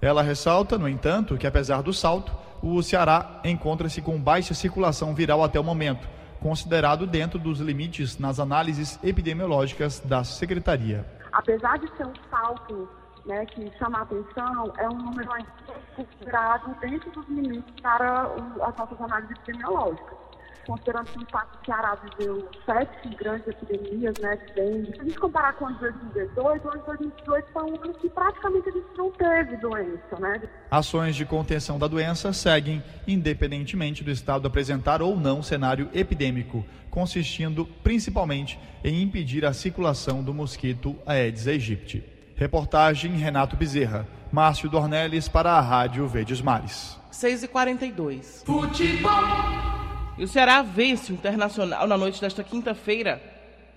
Ela 0.00 0.22
ressalta, 0.22 0.76
no 0.76 0.88
entanto, 0.88 1.36
que 1.38 1.46
apesar 1.46 1.82
do 1.82 1.92
salto, 1.92 2.32
o 2.62 2.82
Ceará 2.82 3.40
encontra-se 3.44 4.02
com 4.02 4.20
baixa 4.20 4.52
circulação 4.54 5.14
viral 5.14 5.42
até 5.42 5.58
o 5.58 5.64
momento, 5.64 6.06
considerado 6.40 7.06
dentro 7.06 7.38
dos 7.38 7.58
limites 7.60 8.18
nas 8.18 8.38
análises 8.38 8.98
epidemiológicas 9.02 10.00
da 10.00 10.22
Secretaria. 10.22 11.06
Apesar 11.32 11.78
de 11.78 11.88
ser 11.96 12.06
um 12.06 12.12
salto 12.30 12.88
né, 13.26 13.46
que 13.46 13.70
chama 13.78 13.98
a 13.98 14.02
atenção 14.02 14.72
é 14.78 14.88
um 14.88 14.98
número 14.98 15.28
considerado 15.96 16.78
dentro 16.80 17.10
dos 17.10 17.26
limites 17.28 17.80
para 17.80 18.24
as 18.62 18.76
nossas 18.76 19.00
análises 19.00 19.36
epidemiológicas. 19.38 20.24
Considerando 20.66 21.10
que, 21.10 21.18
de 21.18 21.30
fato, 21.30 21.58
o 21.60 21.66
Ceará 21.66 21.94
viveu 21.94 22.48
sete 22.64 23.14
grandes 23.16 23.46
epidemias 23.48 24.14
né. 24.18 24.38
Se 24.54 24.60
a 24.60 25.04
gente 25.04 25.18
comparar 25.18 25.52
com 25.54 25.66
o 25.66 25.72
de 25.74 25.78
2018, 25.78 26.40
o 26.42 26.48
ano 26.48 26.78
de 26.78 26.86
2018 26.86 27.52
foi 27.52 27.62
um 27.64 27.82
ano 27.82 27.94
que 27.94 28.08
praticamente 28.08 28.68
a 28.70 28.72
gente 28.72 28.86
não 28.96 29.10
teve 29.10 29.56
doença. 29.58 30.18
Né? 30.18 30.42
Ações 30.70 31.16
de 31.16 31.26
contenção 31.26 31.78
da 31.78 31.86
doença 31.86 32.32
seguem 32.32 32.82
independentemente 33.06 34.02
do 34.02 34.10
estado 34.10 34.48
apresentar 34.48 35.02
ou 35.02 35.16
não 35.16 35.42
cenário 35.42 35.90
epidêmico, 35.92 36.64
consistindo 36.88 37.66
principalmente 37.82 38.58
em 38.82 39.02
impedir 39.02 39.44
a 39.44 39.52
circulação 39.52 40.22
do 40.22 40.32
mosquito 40.32 40.96
Aedes 41.04 41.46
aegypti. 41.46 42.13
Reportagem 42.36 43.12
Renato 43.12 43.56
Bezerra. 43.56 44.08
Márcio 44.32 44.68
Dornelles 44.68 45.28
para 45.28 45.52
a 45.52 45.60
Rádio 45.60 46.08
Verdes 46.08 46.40
Mares. 46.42 46.98
6h42. 47.12 48.44
Futebol. 48.44 49.12
E 50.18 50.24
o 50.24 50.28
Ceará 50.28 50.60
vence 50.60 51.12
o 51.12 51.14
Internacional 51.14 51.86
na 51.86 51.96
noite 51.96 52.20
desta 52.20 52.42
quinta-feira. 52.42 53.22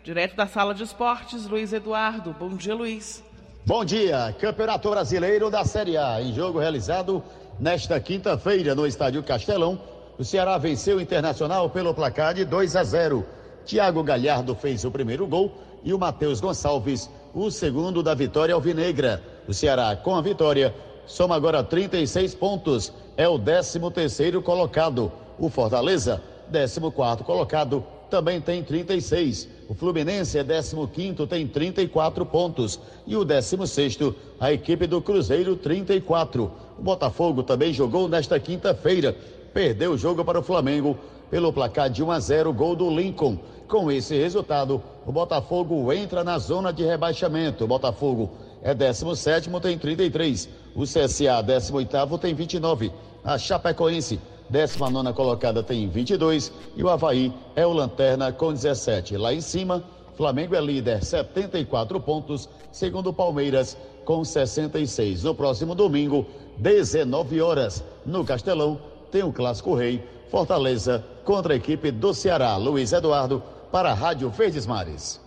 Direto 0.04 0.36
da 0.36 0.48
sala 0.48 0.74
de 0.74 0.82
esportes, 0.82 1.46
Luiz 1.46 1.72
Eduardo. 1.72 2.36
Bom 2.40 2.56
dia, 2.56 2.74
Luiz. 2.74 3.24
Bom 3.64 3.86
dia. 3.86 4.36
Campeonato 4.40 4.90
Brasileiro 4.90 5.52
da 5.52 5.64
Série 5.64 5.96
A. 5.96 6.20
Em 6.20 6.34
jogo 6.34 6.58
realizado 6.58 7.24
nesta 7.60 8.00
quinta-feira 8.00 8.74
no 8.74 8.88
Estádio 8.88 9.22
Castelão, 9.22 9.80
o 10.18 10.24
Ceará 10.24 10.58
venceu 10.58 10.98
o 10.98 11.02
Internacional 11.02 11.70
pelo 11.70 11.94
placar 11.94 12.34
de 12.34 12.44
2 12.44 12.76
a 12.76 12.84
0. 12.84 13.24
Thiago 13.66 14.02
Galhardo 14.02 14.56
fez 14.56 14.84
o 14.84 14.90
primeiro 14.90 15.28
gol 15.28 15.54
e 15.84 15.94
o 15.94 16.00
Matheus 16.00 16.42
Gonçalves 16.42 17.08
o 17.34 17.50
segundo 17.52 18.02
da 18.02 18.14
vitória 18.14 18.54
alvinegra. 18.54 19.22
O 19.48 19.54
Ceará, 19.54 19.96
com 19.96 20.16
a 20.16 20.22
vitória, 20.22 20.74
soma 21.06 21.36
agora 21.36 21.64
36 21.64 22.36
pontos. 22.36 22.92
É 23.16 23.28
o 23.28 23.40
13 23.40 23.80
terceiro 23.92 24.42
colocado. 24.42 25.12
O 25.40 25.50
Fortaleza, 25.50 26.22
14 26.52 26.80
quarto 26.92 27.24
colocado, 27.24 27.84
também 28.10 28.40
tem 28.40 28.64
36. 28.64 29.48
O 29.70 29.74
Fluminense 29.74 30.38
é 30.38 30.44
15 30.44 31.28
tem 31.28 31.48
34 31.48 32.26
pontos. 32.26 32.80
E 33.06 33.16
o 33.16 33.24
16 33.24 34.00
a 34.40 34.52
equipe 34.52 34.88
do 34.88 35.02
Cruzeiro, 35.02 35.56
34. 35.56 36.52
O 36.78 36.82
Botafogo 36.82 37.44
também 37.44 37.74
jogou 37.74 38.08
nesta 38.08 38.40
quinta-feira. 38.40 39.16
Perdeu 39.54 39.92
o 39.92 39.98
jogo 39.98 40.24
para 40.24 40.40
o 40.40 40.44
Flamengo 40.44 40.98
pelo 41.30 41.52
placar 41.52 41.90
de 41.90 42.04
1 42.04 42.12
a 42.12 42.20
0, 42.20 42.54
gol 42.54 42.76
do 42.76 42.90
Lincoln. 42.90 43.38
Com 43.68 43.92
esse 43.92 44.18
resultado, 44.18 44.82
o 45.06 45.12
Botafogo 45.12 45.92
entra 45.92 46.24
na 46.24 46.40
zona 46.40 46.72
de 46.72 46.86
rebaixamento. 46.86 47.66
O 47.66 47.68
Botafogo 47.68 48.30
é 48.62 48.74
17, 48.74 49.50
tem 49.62 49.78
33. 49.78 50.48
O 50.74 50.84
CSA, 50.84 51.42
18, 51.42 52.18
tem 52.18 52.34
29. 52.34 52.94
A 53.26 53.38
Chapecoense, 53.38 54.22
19 54.50 55.12
colocada, 55.12 55.62
tem 55.62 55.90
22. 55.90 56.50
E 56.78 56.84
o 56.84 56.90
Havaí 56.90 57.34
é 57.58 57.68
o 57.68 57.74
lanterna 57.74 58.32
com 58.32 58.54
17. 58.54 59.18
Lá 59.18 59.34
em 59.34 59.42
cima, 59.42 59.84
Flamengo 60.16 60.56
é 60.56 60.62
líder, 60.62 61.04
74 61.04 62.00
pontos. 62.00 62.48
Segundo 62.72 63.12
Palmeiras, 63.12 63.76
com 64.06 64.24
66. 64.24 65.24
No 65.24 65.36
próximo 65.36 65.76
domingo, 65.76 66.26
19 66.58 67.42
horas, 67.42 67.84
no 68.06 68.24
Castelão, 68.24 68.80
tem 69.12 69.24
o 69.24 69.34
Clássico 69.34 69.76
Rei. 69.76 70.02
Fortaleza 70.32 71.04
contra 71.26 71.54
a 71.54 71.58
equipe 71.58 71.92
do 71.92 72.14
Ceará. 72.14 72.56
Luiz 72.56 72.94
Eduardo 72.94 73.44
para 73.72 73.92
a 73.92 73.94
Rádio 73.94 74.30
Verdes 74.30 74.66
Mares. 74.66 75.20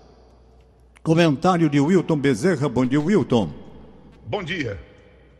Comentário 1.02 1.68
de 1.68 1.80
Wilton 1.80 2.16
Bezerra. 2.18 2.68
Bom 2.68 2.86
dia, 2.86 3.00
Wilton. 3.00 3.52
Bom 4.26 4.42
dia. 4.42 4.78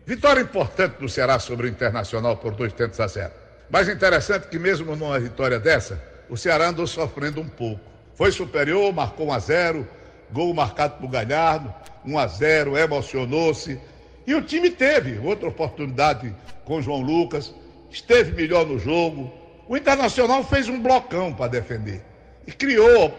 Vitória 0.07 0.41
importante 0.41 0.99
do 0.99 1.09
Ceará 1.09 1.39
sobre 1.39 1.67
o 1.67 1.71
Internacional 1.71 2.37
por 2.37 2.55
dois 2.55 2.73
tentos 2.73 2.99
a 3.01 3.07
zero. 3.07 3.33
Mais 3.71 3.89
interessante 3.89 4.49
que 4.49 4.59
mesmo 4.59 4.97
numa 4.97 5.19
vitória 5.19 5.59
dessa, 5.59 6.03
o 6.29 6.37
Ceará 6.37 6.69
andou 6.69 6.87
sofrendo 6.87 7.41
um 7.41 7.49
pouco. 7.49 7.81
Foi 8.15 8.33
superior, 8.33 8.93
marcou 8.93 9.29
um 9.29 9.33
a 9.33 9.39
zero, 9.39 9.87
gol 10.33 10.53
marcado 10.53 10.97
por 10.99 11.09
Galhardo, 11.09 11.73
um 12.05 12.19
a 12.19 12.27
zero, 12.27 12.77
emocionou-se. 12.77 13.81
E 14.27 14.35
o 14.35 14.43
time 14.43 14.71
teve 14.71 15.19
outra 15.19 15.49
oportunidade 15.49 16.35
com 16.65 16.83
João 16.83 17.01
Lucas, 17.01 17.55
esteve 17.91 18.33
melhor 18.33 18.67
no 18.67 18.79
jogo. 18.79 19.33
O 19.69 19.77
Internacional 19.77 20.43
fez 20.43 20.69
um 20.69 20.81
blocão 20.81 21.33
para 21.33 21.49
defender 21.49 22.10
e 22.47 22.53
criou 22.53 23.11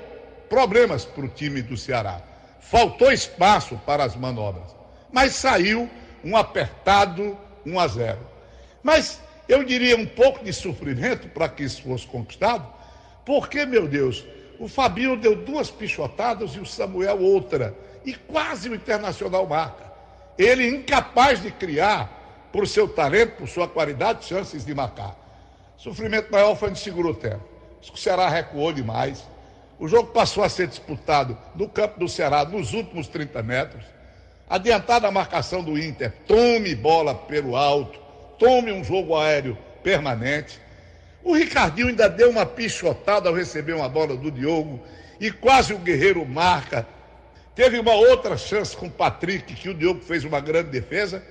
problemas 0.50 1.06
para 1.06 1.25
o 1.25 1.30
time 1.30 1.62
do 1.62 1.78
Ceará. 1.78 2.22
Faltou 2.60 3.12
espaço 3.12 3.80
para 3.86 4.04
as 4.04 4.16
manobras, 4.16 4.75
mas 5.12 5.34
saiu 5.34 5.90
um 6.24 6.38
apertado 6.38 7.38
1 7.66 7.80
a 7.80 7.88
0. 7.88 8.20
Mas 8.84 9.20
eu 9.48 9.63
diria 9.63 9.98
um 9.98 10.06
pouco 10.06 10.44
de 10.44 10.54
sofrimento 10.54 11.28
para 11.30 11.50
que 11.50 11.63
isso 11.63 11.84
fosse 11.84 12.06
conquistado, 12.08 12.68
porque, 13.25 13.66
meu 13.66 13.88
Deus, 13.88 14.25
o 14.60 14.68
Fabinho 14.68 15.18
deu 15.18 15.36
duas 15.36 15.70
pichotadas 15.70 16.51
e 16.51 16.60
o 16.60 16.66
Samuel 16.66 17.20
outra, 17.20 17.75
e 18.06 18.13
quase 18.13 18.70
o 18.70 18.75
Internacional 18.75 19.48
marca. 19.48 19.92
Ele 20.38 20.68
incapaz 20.68 21.42
de 21.42 21.51
criar, 21.51 22.50
por 22.51 22.68
seu 22.68 22.88
talento, 22.88 23.38
por 23.38 23.48
sua 23.48 23.68
qualidade, 23.68 24.25
chances 24.25 24.66
de 24.66 24.74
marcar. 24.74 25.16
Sofrimento 25.78 26.32
maior 26.32 26.56
foi 26.56 26.70
no 26.70 26.75
segundo 26.75 27.13
tempo. 27.13 27.50
O 27.90 27.98
Ceará 27.98 28.30
recuou 28.30 28.72
demais. 28.72 29.24
O 29.80 29.88
jogo 29.88 30.12
passou 30.12 30.44
a 30.44 30.50
ser 30.50 30.68
disputado 30.68 31.38
no 31.56 31.68
campo 31.68 32.00
do 32.00 32.08
Ceará 32.08 32.46
nos 32.46 32.74
últimos 32.74 33.08
30 33.08 33.42
metros. 33.42 33.84
Adiantada 34.48 35.08
a 35.08 35.12
marcação 35.12 35.64
do 35.64 35.80
Inter, 35.80 36.14
tome 36.28 36.76
bola 36.76 37.16
pelo 37.16 37.56
alto, 37.56 37.98
tome 38.38 38.72
um 38.72 38.84
jogo 38.84 39.18
aéreo 39.18 39.58
permanente. 39.82 40.60
O 41.24 41.34
Ricardinho 41.34 41.88
ainda 41.88 42.10
deu 42.10 42.30
uma 42.30 42.46
pichotada 42.46 43.30
ao 43.30 43.36
receber 43.36 43.74
uma 43.74 43.88
bola 43.88 44.16
do 44.16 44.30
Diogo 44.30 44.80
e 45.20 45.32
quase 45.32 45.74
o 45.74 45.80
Guerreiro 45.80 46.26
marca. 46.26 46.86
Teve 47.56 47.80
uma 47.80 47.94
outra 47.94 48.38
chance 48.38 48.76
com 48.76 48.88
o 48.88 48.92
Patrick, 48.92 49.54
que 49.54 49.70
o 49.70 49.74
Diogo 49.74 50.02
fez 50.02 50.24
uma 50.24 50.40
grande 50.40 50.70
defesa, 50.70 51.24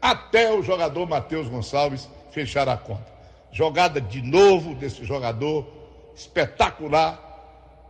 até 0.00 0.52
o 0.52 0.62
jogador 0.62 1.08
Matheus 1.08 1.48
Gonçalves 1.48 2.08
fechar 2.30 2.68
a 2.68 2.76
conta. 2.76 3.06
Jogada 3.52 4.00
de 4.00 4.20
novo 4.20 4.74
desse 4.74 5.04
jogador 5.04 5.75
espetacular, 6.16 7.22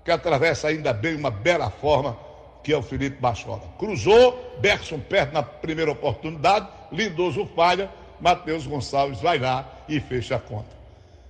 que 0.05 0.11
atravessa 0.11 0.69
ainda 0.69 0.93
bem 0.93 1.15
uma 1.15 1.31
bela 1.31 1.71
forma, 1.71 2.19
que 2.63 2.73
é 2.73 2.77
o 2.77 2.83
Felipe 2.83 3.21
Bachola. 3.21 3.63
Cruzou, 3.79 4.59
Berson 4.61 4.99
perde 4.99 5.33
na 5.33 5.43
primeira 5.43 5.93
oportunidade, 5.93 6.69
Lindoso 6.91 7.47
falha, 7.55 7.89
Matheus 8.21 8.67
Gonçalves 8.67 9.21
vai 9.21 9.39
lá 9.39 9.65
e 9.89 10.01
fecha 10.01 10.37
a 10.37 10.41
conta. 10.41 10.77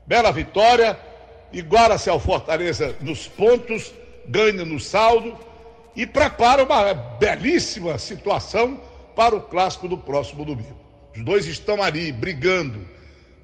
Bela 0.07 0.33
vitória, 0.33 0.99
iguala-se 1.53 2.09
ao 2.09 2.19
Fortaleza 2.19 2.97
nos 3.01 3.29
pontos, 3.29 3.93
ganha 4.27 4.65
no 4.65 4.81
saldo 4.81 5.37
e 5.95 6.07
prepara 6.07 6.65
uma 6.65 6.95
belíssima 6.95 7.99
situação 7.99 8.81
para 9.15 9.35
o 9.35 9.41
clássico 9.41 9.89
do 9.89 9.99
próximo 9.99 10.45
domingo. 10.45 10.79
Os 11.15 11.25
dois 11.25 11.47
estão 11.47 11.83
ali 11.83 12.13
brigando, 12.13 12.87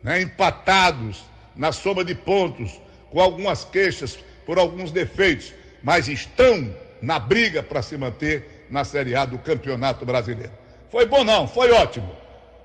né, 0.03 0.21
empatados, 0.21 1.25
na 1.57 1.73
soma 1.73 2.05
de 2.05 2.15
pontos, 2.15 2.81
com 3.13 3.21
algumas 3.21 3.65
queixas 3.65 4.19
por 4.47 4.59
alguns 4.59 4.91
defeitos, 4.91 5.53
mas 5.83 6.09
estão 6.09 6.75
na 7.01 7.19
briga 7.19 7.63
para 7.63 7.83
se 7.83 7.97
manter 7.97 8.67
na 8.71 8.85
Série 8.85 9.15
A 9.15 9.27
do 9.27 9.39
Campeonato 9.39 10.07
Brasileiro. 10.07 10.53
Foi 10.91 11.05
bom 11.07 11.23
não, 11.23 11.47
foi 11.47 11.71
ótimo. 11.71 12.11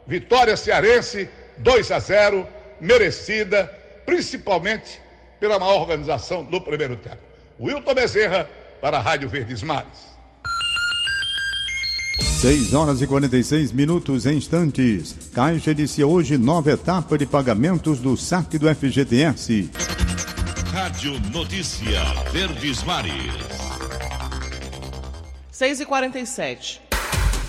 Vitória 0.08 0.56
cearense 0.56 1.30
2 1.58 1.92
a 1.92 2.00
0, 2.00 2.48
merecida, 2.80 3.66
principalmente 4.06 5.02
pela 5.40 5.60
maior 5.60 5.82
organização 5.82 6.44
do 6.44 6.62
primeiro 6.62 6.96
tempo. 6.96 7.18
Wilton 7.60 7.94
Bezerra 7.94 8.50
para 8.82 8.98
a 8.98 9.02
Rádio 9.02 9.28
Verdes 9.28 9.62
Mares. 9.62 10.18
6 12.40 12.74
horas 12.74 13.02
e 13.02 13.08
46 13.08 13.72
minutos 13.72 14.26
em 14.26 14.38
instantes. 14.38 15.16
Caixa 15.34 15.72
inicia 15.72 16.06
hoje 16.06 16.38
nova 16.38 16.72
etapa 16.72 17.18
de 17.18 17.26
pagamentos 17.26 18.00
do 18.00 18.16
saque 18.16 18.58
do 18.58 18.74
FGTS. 18.74 19.70
Rádio 20.78 21.20
Notícia 21.34 22.04
Verdes 22.32 22.84
Mares. 22.84 23.12
6 25.50 25.80
e 25.80 25.86
47 25.88 26.82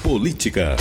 Política. 0.03 0.77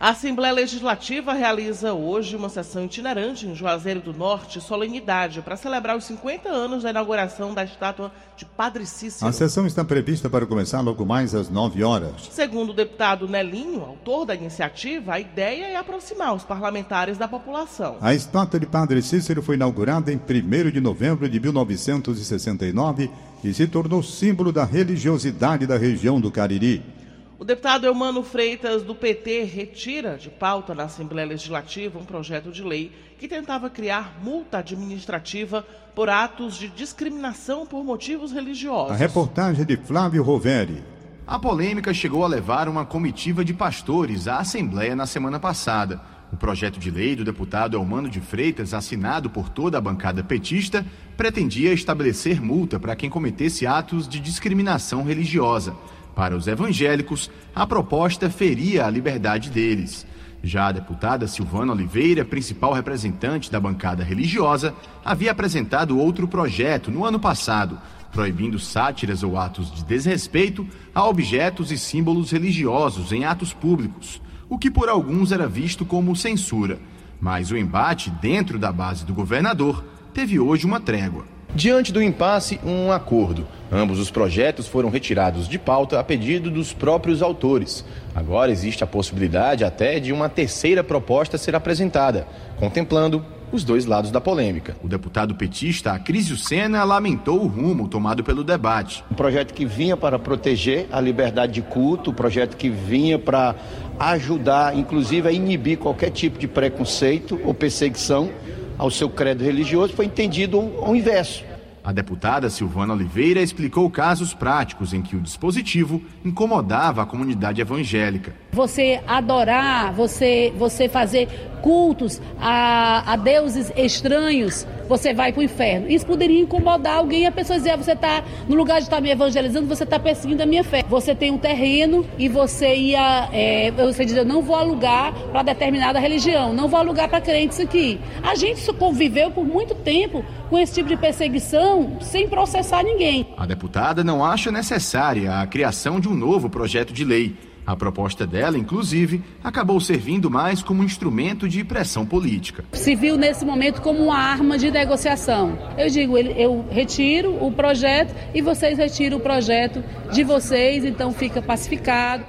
A 0.00 0.10
Assembleia 0.10 0.54
Legislativa 0.54 1.32
realiza 1.32 1.92
hoje 1.92 2.36
uma 2.36 2.48
sessão 2.48 2.84
itinerante 2.84 3.48
em 3.48 3.54
Juazeiro 3.56 4.00
do 4.00 4.12
Norte, 4.12 4.60
solenidade, 4.60 5.42
para 5.42 5.56
celebrar 5.56 5.96
os 5.96 6.04
50 6.04 6.48
anos 6.48 6.84
da 6.84 6.90
inauguração 6.90 7.52
da 7.52 7.64
estátua 7.64 8.12
de 8.36 8.44
Padre 8.44 8.86
Cícero. 8.86 9.28
A 9.28 9.32
sessão 9.32 9.66
está 9.66 9.84
prevista 9.84 10.30
para 10.30 10.46
começar 10.46 10.82
logo 10.82 11.04
mais 11.04 11.34
às 11.34 11.50
9 11.50 11.82
horas. 11.82 12.28
Segundo 12.30 12.70
o 12.70 12.74
deputado 12.74 13.26
Nelinho, 13.26 13.82
autor 13.82 14.24
da 14.24 14.36
iniciativa, 14.36 15.14
a 15.14 15.20
ideia 15.20 15.64
é 15.64 15.74
aproximar 15.74 16.32
os 16.32 16.44
parlamentares 16.44 17.18
da 17.18 17.26
população. 17.26 17.96
A 18.00 18.14
estátua 18.14 18.60
de 18.60 18.66
Padre 18.66 19.02
Cícero 19.02 19.42
foi 19.42 19.56
inaugurada 19.56 20.12
em 20.12 20.16
1 20.16 20.70
de 20.70 20.80
novembro 20.80 21.28
de 21.28 21.40
1969 21.40 23.10
e 23.42 23.52
se 23.52 23.66
tornou 23.66 24.00
símbolo 24.04 24.52
da 24.52 24.64
religiosidade 24.64 25.66
da 25.66 25.76
região 25.76 26.20
do 26.20 26.30
Cariri. 26.30 26.97
O 27.40 27.44
deputado 27.44 27.86
Eumano 27.86 28.24
Freitas, 28.24 28.82
do 28.82 28.96
PT, 28.96 29.44
retira 29.44 30.18
de 30.18 30.28
pauta 30.28 30.74
na 30.74 30.82
Assembleia 30.84 31.28
Legislativa 31.28 31.96
um 31.96 32.04
projeto 32.04 32.50
de 32.50 32.64
lei 32.64 32.90
que 33.16 33.28
tentava 33.28 33.70
criar 33.70 34.18
multa 34.20 34.58
administrativa 34.58 35.64
por 35.94 36.10
atos 36.10 36.56
de 36.56 36.66
discriminação 36.66 37.64
por 37.64 37.84
motivos 37.84 38.32
religiosos. 38.32 38.90
A 38.90 38.96
reportagem 38.96 39.64
de 39.64 39.76
Flávio 39.76 40.24
Roveri. 40.24 40.82
A 41.24 41.38
polêmica 41.38 41.94
chegou 41.94 42.24
a 42.24 42.28
levar 42.28 42.68
uma 42.68 42.84
comitiva 42.84 43.44
de 43.44 43.54
pastores 43.54 44.26
à 44.26 44.38
Assembleia 44.38 44.96
na 44.96 45.06
semana 45.06 45.38
passada. 45.38 46.00
O 46.32 46.36
projeto 46.36 46.80
de 46.80 46.90
lei 46.90 47.14
do 47.14 47.24
deputado 47.24 47.76
Eumano 47.76 48.08
de 48.08 48.20
Freitas, 48.20 48.74
assinado 48.74 49.30
por 49.30 49.48
toda 49.48 49.78
a 49.78 49.80
bancada 49.80 50.24
petista, 50.24 50.84
pretendia 51.16 51.72
estabelecer 51.72 52.42
multa 52.42 52.80
para 52.80 52.96
quem 52.96 53.08
cometesse 53.08 53.64
atos 53.64 54.08
de 54.08 54.18
discriminação 54.18 55.04
religiosa. 55.04 55.76
Para 56.18 56.36
os 56.36 56.48
evangélicos, 56.48 57.30
a 57.54 57.64
proposta 57.64 58.28
feria 58.28 58.84
a 58.84 58.90
liberdade 58.90 59.50
deles. 59.50 60.04
Já 60.42 60.66
a 60.66 60.72
deputada 60.72 61.28
Silvana 61.28 61.72
Oliveira, 61.72 62.24
principal 62.24 62.72
representante 62.72 63.52
da 63.52 63.60
bancada 63.60 64.02
religiosa, 64.02 64.74
havia 65.04 65.30
apresentado 65.30 65.96
outro 65.96 66.26
projeto 66.26 66.90
no 66.90 67.04
ano 67.04 67.20
passado, 67.20 67.78
proibindo 68.10 68.58
sátiras 68.58 69.22
ou 69.22 69.38
atos 69.38 69.70
de 69.70 69.84
desrespeito 69.84 70.66
a 70.92 71.06
objetos 71.06 71.70
e 71.70 71.78
símbolos 71.78 72.32
religiosos 72.32 73.12
em 73.12 73.24
atos 73.24 73.52
públicos, 73.52 74.20
o 74.48 74.58
que 74.58 74.72
por 74.72 74.88
alguns 74.88 75.30
era 75.30 75.46
visto 75.46 75.84
como 75.84 76.16
censura. 76.16 76.80
Mas 77.20 77.52
o 77.52 77.56
embate 77.56 78.10
dentro 78.10 78.58
da 78.58 78.72
base 78.72 79.04
do 79.04 79.14
governador 79.14 79.84
teve 80.12 80.40
hoje 80.40 80.66
uma 80.66 80.80
trégua. 80.80 81.37
Diante 81.54 81.92
do 81.92 82.02
impasse, 82.02 82.60
um 82.64 82.92
acordo. 82.92 83.46
Ambos 83.72 83.98
os 83.98 84.10
projetos 84.10 84.66
foram 84.66 84.90
retirados 84.90 85.48
de 85.48 85.58
pauta 85.58 85.98
a 85.98 86.04
pedido 86.04 86.50
dos 86.50 86.72
próprios 86.72 87.22
autores. 87.22 87.84
Agora 88.14 88.52
existe 88.52 88.84
a 88.84 88.86
possibilidade 88.86 89.64
até 89.64 89.98
de 89.98 90.12
uma 90.12 90.28
terceira 90.28 90.84
proposta 90.84 91.38
ser 91.38 91.54
apresentada, 91.54 92.28
contemplando 92.58 93.24
os 93.50 93.64
dois 93.64 93.86
lados 93.86 94.10
da 94.10 94.20
polêmica. 94.20 94.76
O 94.84 94.88
deputado 94.88 95.34
petista 95.34 95.92
Acrísio 95.92 96.36
Sena 96.36 96.84
lamentou 96.84 97.42
o 97.42 97.46
rumo 97.46 97.88
tomado 97.88 98.22
pelo 98.22 98.44
debate. 98.44 99.02
Um 99.10 99.14
projeto 99.14 99.54
que 99.54 99.64
vinha 99.64 99.96
para 99.96 100.18
proteger 100.18 100.86
a 100.92 101.00
liberdade 101.00 101.54
de 101.54 101.62
culto, 101.62 102.10
um 102.10 102.14
projeto 102.14 102.56
que 102.56 102.68
vinha 102.68 103.18
para 103.18 103.54
ajudar, 103.98 104.76
inclusive, 104.76 105.26
a 105.28 105.32
inibir 105.32 105.78
qualquer 105.78 106.10
tipo 106.10 106.38
de 106.38 106.46
preconceito 106.46 107.40
ou 107.42 107.54
perseguição 107.54 108.30
ao 108.78 108.90
seu 108.90 109.10
credo 109.10 109.44
religioso, 109.44 109.92
foi 109.92 110.06
entendido 110.06 110.58
ao 110.80 110.94
inverso. 110.94 111.44
A 111.82 111.92
deputada 111.92 112.50
Silvana 112.50 112.92
Oliveira 112.92 113.40
explicou 113.40 113.90
casos 113.90 114.34
práticos 114.34 114.92
em 114.92 115.00
que 115.00 115.16
o 115.16 115.20
dispositivo 115.20 116.02
incomodava 116.22 117.02
a 117.02 117.06
comunidade 117.06 117.62
evangélica. 117.62 118.34
Você 118.52 119.00
adorar, 119.06 119.92
você, 119.94 120.52
você 120.56 120.86
fazer 120.86 121.28
cultos 121.62 122.20
a, 122.40 123.12
a 123.12 123.16
deuses 123.16 123.72
estranhos, 123.76 124.66
você 124.88 125.12
vai 125.12 125.32
para 125.32 125.40
o 125.40 125.42
inferno. 125.42 125.88
Isso 125.88 126.06
poderia 126.06 126.40
incomodar 126.40 126.96
alguém, 126.96 127.26
a 127.26 127.32
pessoa 127.32 127.58
dizer, 127.58 127.70
ah, 127.70 127.76
você 127.76 127.92
está, 127.92 128.24
no 128.48 128.56
lugar 128.56 128.78
de 128.78 128.84
estar 128.84 128.96
tá 128.96 129.02
me 129.02 129.10
evangelizando, 129.10 129.66
você 129.66 129.84
está 129.84 129.98
perseguindo 129.98 130.42
a 130.42 130.46
minha 130.46 130.64
fé. 130.64 130.84
Você 130.88 131.14
tem 131.14 131.30
um 131.30 131.38
terreno 131.38 132.06
e 132.18 132.28
você 132.28 132.74
ia, 132.74 133.28
é, 133.32 133.70
você 133.70 134.04
diz, 134.04 134.16
eu 134.16 134.24
não 134.24 134.42
vou 134.42 134.56
alugar 134.56 135.12
para 135.30 135.42
determinada 135.42 135.98
religião, 135.98 136.52
não 136.52 136.68
vou 136.68 136.80
alugar 136.80 137.08
para 137.08 137.20
crentes 137.20 137.60
aqui. 137.60 138.00
A 138.22 138.34
gente 138.34 138.72
conviveu 138.72 139.30
por 139.30 139.44
muito 139.44 139.74
tempo 139.74 140.24
com 140.48 140.58
esse 140.58 140.74
tipo 140.74 140.88
de 140.88 140.96
perseguição 140.96 141.98
sem 142.00 142.28
processar 142.28 142.82
ninguém. 142.82 143.26
A 143.36 143.46
deputada 143.46 144.02
não 144.02 144.24
acha 144.24 144.50
necessária 144.50 145.40
a 145.40 145.46
criação 145.46 146.00
de 146.00 146.08
um 146.08 146.14
novo 146.14 146.48
projeto 146.48 146.92
de 146.92 147.04
lei. 147.04 147.36
A 147.68 147.76
proposta 147.76 148.26
dela, 148.26 148.56
inclusive, 148.56 149.22
acabou 149.44 149.78
servindo 149.78 150.30
mais 150.30 150.62
como 150.62 150.82
instrumento 150.82 151.46
de 151.46 151.62
pressão 151.62 152.06
política. 152.06 152.64
Se 152.72 152.94
viu 152.94 153.18
nesse 153.18 153.44
momento 153.44 153.82
como 153.82 154.04
uma 154.04 154.16
arma 154.16 154.56
de 154.56 154.70
negociação. 154.70 155.58
Eu 155.76 155.90
digo, 155.90 156.16
eu 156.16 156.64
retiro 156.70 157.44
o 157.44 157.52
projeto 157.52 158.14
e 158.32 158.40
vocês 158.40 158.78
retiram 158.78 159.18
o 159.18 159.20
projeto 159.20 159.84
de 160.10 160.24
vocês, 160.24 160.82
então 160.82 161.12
fica 161.12 161.42
pacificado. 161.42 162.24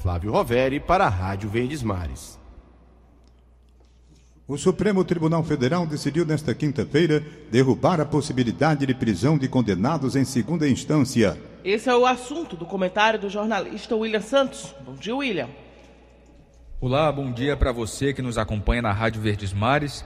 Flávio 0.00 0.32
Roveri 0.32 0.80
para 0.80 1.04
a 1.04 1.10
Rádio 1.10 1.50
Verdes 1.50 1.82
Mares. 1.82 2.37
O 4.48 4.56
Supremo 4.56 5.04
Tribunal 5.04 5.44
Federal 5.44 5.86
decidiu 5.86 6.24
nesta 6.24 6.54
quinta-feira 6.54 7.22
derrubar 7.52 8.00
a 8.00 8.06
possibilidade 8.06 8.86
de 8.86 8.94
prisão 8.94 9.36
de 9.36 9.46
condenados 9.46 10.16
em 10.16 10.24
segunda 10.24 10.66
instância. 10.66 11.38
Esse 11.62 11.90
é 11.90 11.94
o 11.94 12.06
assunto 12.06 12.56
do 12.56 12.64
comentário 12.64 13.20
do 13.20 13.28
jornalista 13.28 13.94
William 13.94 14.22
Santos. 14.22 14.74
Bom 14.86 14.94
dia, 14.94 15.14
William. 15.14 15.50
Olá, 16.80 17.12
bom 17.12 17.30
dia 17.30 17.58
para 17.58 17.72
você 17.72 18.14
que 18.14 18.22
nos 18.22 18.38
acompanha 18.38 18.80
na 18.80 18.90
Rádio 18.90 19.20
Verdes 19.20 19.52
Mares. 19.52 20.02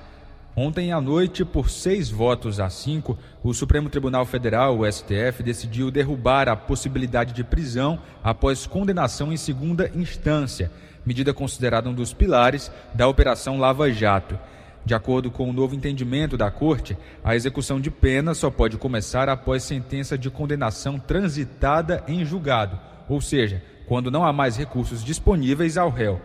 Ontem 0.57 0.90
à 0.92 1.00
noite, 1.00 1.44
por 1.44 1.70
seis 1.70 2.11
votos 2.11 2.59
a 2.59 2.68
cinco, 2.68 3.16
o 3.44 3.55
Supremo 3.55 3.88
Tribunal 3.88 4.26
Federal, 4.26 4.76
o 4.76 4.92
STF, 4.92 5.40
decidiu 5.44 5.88
derrubar 5.88 6.48
a 6.48 6.57
possibilidade 6.57 7.33
de 7.33 7.44
prisão 7.44 8.00
após 8.24 8.66
condenação 8.66 9.33
em 9.33 9.37
segunda 9.37 9.88
instância 9.94 10.68
medida 11.04 11.34
considerada 11.34 11.88
um 11.88 11.94
dos 11.94 12.12
pilares 12.12 12.70
da 12.94 13.08
Operação 13.08 13.58
Lava 13.58 13.90
Jato. 13.90 14.38
De 14.84 14.94
acordo 14.94 15.30
com 15.30 15.48
o 15.48 15.52
novo 15.52 15.74
entendimento 15.74 16.36
da 16.36 16.50
Corte, 16.50 16.96
a 17.22 17.36
execução 17.36 17.80
de 17.80 17.90
pena 17.90 18.34
só 18.34 18.50
pode 18.50 18.76
começar 18.76 19.28
após 19.28 19.62
sentença 19.62 20.18
de 20.18 20.28
condenação 20.28 20.98
transitada 20.98 22.02
em 22.08 22.24
julgado, 22.24 22.78
ou 23.08 23.20
seja, 23.20 23.62
quando 23.86 24.10
não 24.10 24.24
há 24.24 24.32
mais 24.32 24.56
recursos 24.56 25.04
disponíveis 25.04 25.76
ao 25.76 25.88
réu. 25.88 26.20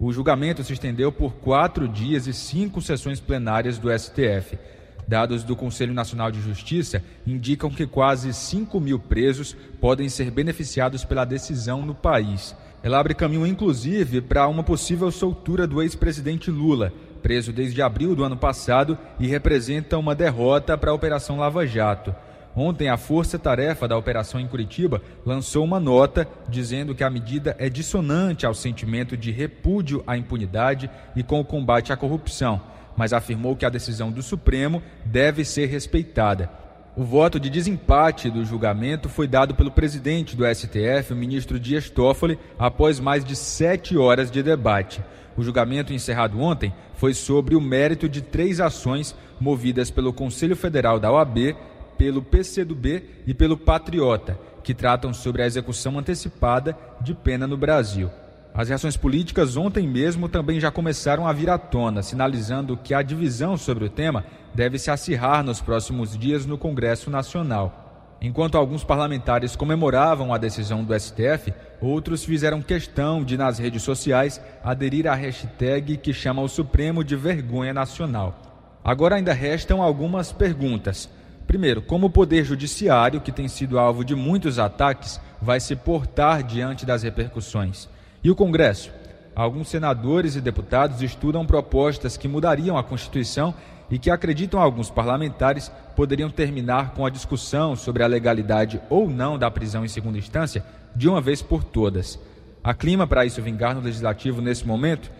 O 0.00 0.12
julgamento 0.12 0.64
se 0.64 0.72
estendeu 0.72 1.12
por 1.12 1.34
quatro 1.34 1.86
dias 1.86 2.26
e 2.26 2.32
cinco 2.32 2.80
sessões 2.80 3.20
plenárias 3.20 3.78
do 3.78 3.90
STF. 3.96 4.58
Dados 5.06 5.44
do 5.44 5.54
Conselho 5.54 5.92
Nacional 5.92 6.30
de 6.30 6.40
Justiça 6.40 7.02
indicam 7.26 7.70
que 7.70 7.86
quase 7.86 8.32
5 8.32 8.80
mil 8.80 8.98
presos 8.98 9.54
podem 9.80 10.08
ser 10.08 10.30
beneficiados 10.30 11.04
pela 11.04 11.26
decisão 11.26 11.84
no 11.84 11.94
país. 11.94 12.56
Ela 12.84 13.00
abre 13.00 13.14
caminho, 13.14 13.46
inclusive, 13.46 14.20
para 14.20 14.46
uma 14.46 14.62
possível 14.62 15.10
soltura 15.10 15.66
do 15.66 15.80
ex-presidente 15.80 16.50
Lula, 16.50 16.92
preso 17.22 17.50
desde 17.50 17.80
abril 17.80 18.14
do 18.14 18.22
ano 18.22 18.36
passado 18.36 18.98
e 19.18 19.26
representa 19.26 19.96
uma 19.96 20.14
derrota 20.14 20.76
para 20.76 20.90
a 20.90 20.94
Operação 20.94 21.38
Lava 21.38 21.66
Jato. 21.66 22.14
Ontem, 22.54 22.90
a 22.90 22.98
Força 22.98 23.38
Tarefa 23.38 23.88
da 23.88 23.96
operação 23.96 24.38
em 24.38 24.46
Curitiba 24.46 25.00
lançou 25.24 25.64
uma 25.64 25.80
nota 25.80 26.28
dizendo 26.46 26.94
que 26.94 27.02
a 27.02 27.08
medida 27.08 27.56
é 27.58 27.70
dissonante 27.70 28.44
ao 28.44 28.52
sentimento 28.52 29.16
de 29.16 29.30
repúdio 29.30 30.04
à 30.06 30.18
impunidade 30.18 30.90
e 31.16 31.22
com 31.22 31.40
o 31.40 31.44
combate 31.44 31.90
à 31.90 31.96
corrupção, 31.96 32.60
mas 32.94 33.14
afirmou 33.14 33.56
que 33.56 33.64
a 33.64 33.70
decisão 33.70 34.12
do 34.12 34.22
Supremo 34.22 34.82
deve 35.06 35.42
ser 35.42 35.66
respeitada. 35.70 36.63
O 36.96 37.02
voto 37.02 37.40
de 37.40 37.50
desempate 37.50 38.30
do 38.30 38.44
julgamento 38.44 39.08
foi 39.08 39.26
dado 39.26 39.52
pelo 39.52 39.72
presidente 39.72 40.36
do 40.36 40.44
STF, 40.46 41.12
o 41.12 41.16
ministro 41.16 41.58
Dias 41.58 41.90
Toffoli, 41.90 42.38
após 42.56 43.00
mais 43.00 43.24
de 43.24 43.34
sete 43.34 43.96
horas 43.96 44.30
de 44.30 44.44
debate. 44.44 45.02
O 45.36 45.42
julgamento 45.42 45.92
encerrado 45.92 46.40
ontem 46.40 46.72
foi 46.94 47.12
sobre 47.12 47.56
o 47.56 47.60
mérito 47.60 48.08
de 48.08 48.22
três 48.22 48.60
ações 48.60 49.12
movidas 49.40 49.90
pelo 49.90 50.12
Conselho 50.12 50.54
Federal 50.54 51.00
da 51.00 51.10
OAB, 51.10 51.56
pelo 51.98 52.22
PCdoB 52.22 53.02
e 53.26 53.34
pelo 53.34 53.56
Patriota, 53.56 54.38
que 54.62 54.72
tratam 54.72 55.12
sobre 55.12 55.42
a 55.42 55.46
execução 55.46 55.98
antecipada 55.98 56.78
de 57.00 57.12
pena 57.12 57.44
no 57.44 57.56
Brasil. 57.56 58.08
As 58.54 58.68
reações 58.68 58.96
políticas 58.96 59.56
ontem 59.56 59.84
mesmo 59.84 60.28
também 60.28 60.60
já 60.60 60.70
começaram 60.70 61.26
a 61.26 61.32
vir 61.32 61.50
à 61.50 61.58
tona, 61.58 62.04
sinalizando 62.04 62.76
que 62.76 62.94
a 62.94 63.02
divisão 63.02 63.56
sobre 63.56 63.84
o 63.84 63.90
tema 63.90 64.24
deve 64.54 64.78
se 64.78 64.90
acirrar 64.90 65.42
nos 65.42 65.60
próximos 65.60 66.16
dias 66.16 66.46
no 66.46 66.56
Congresso 66.56 67.10
Nacional. 67.10 67.80
Enquanto 68.20 68.56
alguns 68.56 68.84
parlamentares 68.84 69.54
comemoravam 69.54 70.32
a 70.32 70.38
decisão 70.38 70.82
do 70.82 70.98
STF, 70.98 71.52
outros 71.80 72.24
fizeram 72.24 72.62
questão 72.62 73.22
de, 73.22 73.36
nas 73.36 73.58
redes 73.58 73.82
sociais, 73.82 74.40
aderir 74.62 75.06
à 75.06 75.14
hashtag 75.14 75.98
que 75.98 76.12
chama 76.12 76.40
o 76.40 76.48
Supremo 76.48 77.04
de 77.04 77.16
vergonha 77.16 77.74
nacional. 77.74 78.34
Agora 78.82 79.16
ainda 79.16 79.32
restam 79.32 79.82
algumas 79.82 80.32
perguntas. 80.32 81.10
Primeiro, 81.46 81.82
como 81.82 82.06
o 82.06 82.10
Poder 82.10 82.44
Judiciário, 82.44 83.20
que 83.20 83.32
tem 83.32 83.48
sido 83.48 83.78
alvo 83.78 84.04
de 84.04 84.14
muitos 84.14 84.58
ataques, 84.58 85.20
vai 85.40 85.60
se 85.60 85.76
portar 85.76 86.42
diante 86.42 86.86
das 86.86 87.02
repercussões? 87.02 87.88
E 88.22 88.30
o 88.30 88.36
Congresso? 88.36 88.90
Alguns 89.36 89.68
senadores 89.68 90.36
e 90.36 90.40
deputados 90.40 91.02
estudam 91.02 91.44
propostas 91.44 92.16
que 92.16 92.28
mudariam 92.28 92.78
a 92.78 92.84
Constituição 92.84 93.52
e 93.90 93.98
que 93.98 94.10
acreditam 94.10 94.60
alguns 94.60 94.90
parlamentares 94.90 95.70
poderiam 95.94 96.30
terminar 96.30 96.94
com 96.94 97.04
a 97.04 97.10
discussão 97.10 97.76
sobre 97.76 98.02
a 98.02 98.06
legalidade 98.06 98.80
ou 98.88 99.08
não 99.08 99.38
da 99.38 99.50
prisão 99.50 99.84
em 99.84 99.88
segunda 99.88 100.18
instância 100.18 100.64
de 100.94 101.08
uma 101.08 101.20
vez 101.20 101.42
por 101.42 101.62
todas. 101.62 102.18
Há 102.62 102.72
clima 102.72 103.06
para 103.06 103.26
isso 103.26 103.42
vingar 103.42 103.74
no 103.74 103.80
legislativo 103.80 104.40
nesse 104.40 104.66
momento? 104.66 105.10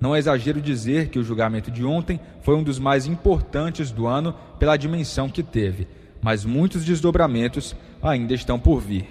Não 0.00 0.14
é 0.14 0.18
exagero 0.18 0.60
dizer 0.60 1.08
que 1.08 1.18
o 1.18 1.24
julgamento 1.24 1.70
de 1.70 1.84
ontem 1.84 2.20
foi 2.42 2.54
um 2.54 2.62
dos 2.62 2.78
mais 2.78 3.06
importantes 3.06 3.90
do 3.90 4.06
ano 4.06 4.34
pela 4.58 4.76
dimensão 4.76 5.28
que 5.28 5.42
teve, 5.42 5.88
mas 6.20 6.44
muitos 6.44 6.84
desdobramentos 6.84 7.74
ainda 8.02 8.34
estão 8.34 8.58
por 8.58 8.80
vir. 8.80 9.06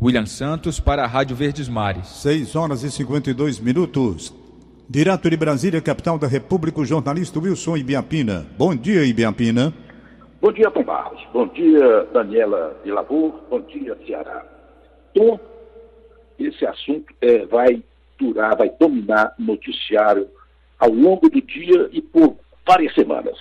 William 0.00 0.26
Santos 0.26 0.78
para 0.78 1.02
a 1.02 1.06
Rádio 1.06 1.34
Verdes 1.34 1.68
Mares. 1.68 2.06
6 2.08 2.54
horas 2.54 2.82
e 2.82 2.90
52 2.90 3.58
minutos. 3.58 4.32
Direto 4.90 5.28
de 5.28 5.36
Brasília, 5.36 5.82
capital 5.82 6.18
da 6.18 6.26
República, 6.26 6.80
o 6.80 6.84
jornalista 6.86 7.38
Wilson 7.38 7.76
Ibiapina. 7.76 8.46
Bom 8.56 8.74
dia, 8.74 9.04
Ibiapina. 9.04 9.70
Bom 10.40 10.50
dia, 10.50 10.70
Tom 10.70 10.82
Barros. 10.82 11.20
Bom 11.30 11.46
dia, 11.48 12.06
Daniela 12.10 12.74
de 12.82 12.90
Lavor. 12.90 13.38
Bom 13.50 13.60
dia, 13.60 13.94
Ceará. 14.06 14.46
Tom, 15.12 15.38
esse 16.38 16.64
assunto 16.64 17.12
é, 17.20 17.44
vai 17.44 17.82
durar, 18.18 18.56
vai 18.56 18.70
dominar 18.80 19.34
o 19.38 19.42
noticiário 19.42 20.26
ao 20.78 20.88
longo 20.88 21.28
do 21.28 21.42
dia 21.42 21.90
e 21.92 22.00
por 22.00 22.38
várias 22.66 22.94
semanas. 22.94 23.36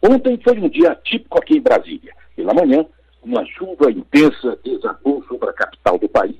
Ontem 0.00 0.38
foi 0.44 0.60
um 0.60 0.68
dia 0.68 0.96
típico 1.02 1.38
aqui 1.38 1.56
em 1.56 1.60
Brasília. 1.60 2.14
Pela 2.36 2.54
manhã, 2.54 2.86
uma 3.20 3.44
chuva 3.46 3.90
intensa 3.90 4.56
desabou 4.64 5.24
sobre 5.24 5.50
a 5.50 5.54
capital 5.54 5.98
do 5.98 6.08
país, 6.08 6.38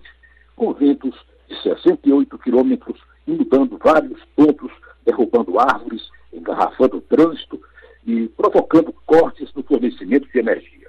com 0.55 0.73
ventos 0.73 1.13
de 1.49 1.61
68 1.61 2.39
quilômetros, 2.39 3.01
inundando 3.27 3.79
vários 3.79 4.23
pontos, 4.37 4.71
derrubando 5.05 5.59
árvores, 5.59 6.09
engarrafando 6.33 6.99
o 6.99 7.01
trânsito 7.01 7.61
e 8.07 8.29
provocando 8.29 8.95
cortes 9.07 9.53
no 9.55 9.63
fornecimento 9.63 10.29
de 10.31 10.39
energia. 10.39 10.89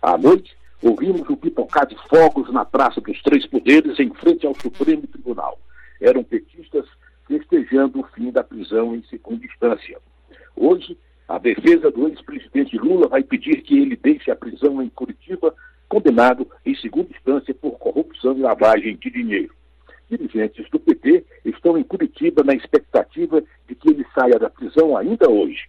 À 0.00 0.16
noite, 0.16 0.56
ouvimos 0.82 1.28
o 1.28 1.36
pipocar 1.36 1.86
de 1.86 1.96
fogos 2.08 2.52
na 2.52 2.64
Praça 2.64 3.00
dos 3.00 3.20
Três 3.22 3.46
Poderes, 3.46 3.98
em 3.98 4.12
frente 4.14 4.46
ao 4.46 4.54
Supremo 4.54 5.06
Tribunal. 5.06 5.58
Eram 6.00 6.24
petistas 6.24 6.86
festejando 7.26 8.00
o 8.00 8.06
fim 8.14 8.30
da 8.30 8.42
prisão 8.42 8.94
em 8.94 9.02
segunda 9.04 9.44
instância. 9.44 9.98
Hoje, 10.56 10.98
a 11.28 11.38
defesa 11.38 11.90
do 11.90 12.08
ex-presidente 12.08 12.76
Lula 12.76 13.08
vai 13.08 13.22
pedir 13.22 13.62
que 13.62 13.78
ele 13.78 13.96
deixe 13.96 14.30
a 14.30 14.36
prisão 14.36 14.82
em 14.82 14.88
Curitiba, 14.88 15.54
condenado 15.88 16.46
em 16.64 16.74
segunda 16.74 17.10
instância 17.10 17.54
por 17.54 17.78
corrupção 17.78 18.36
e 18.36 18.40
lavagem 18.40 18.96
de 18.96 19.10
dinheiro. 19.10 19.54
Dirigentes 20.12 20.68
do 20.68 20.78
PT 20.78 21.24
estão 21.42 21.78
em 21.78 21.82
Curitiba 21.82 22.44
na 22.44 22.52
expectativa 22.52 23.42
de 23.66 23.74
que 23.74 23.88
ele 23.88 24.04
saia 24.14 24.38
da 24.38 24.50
prisão 24.50 24.94
ainda 24.94 25.30
hoje. 25.30 25.66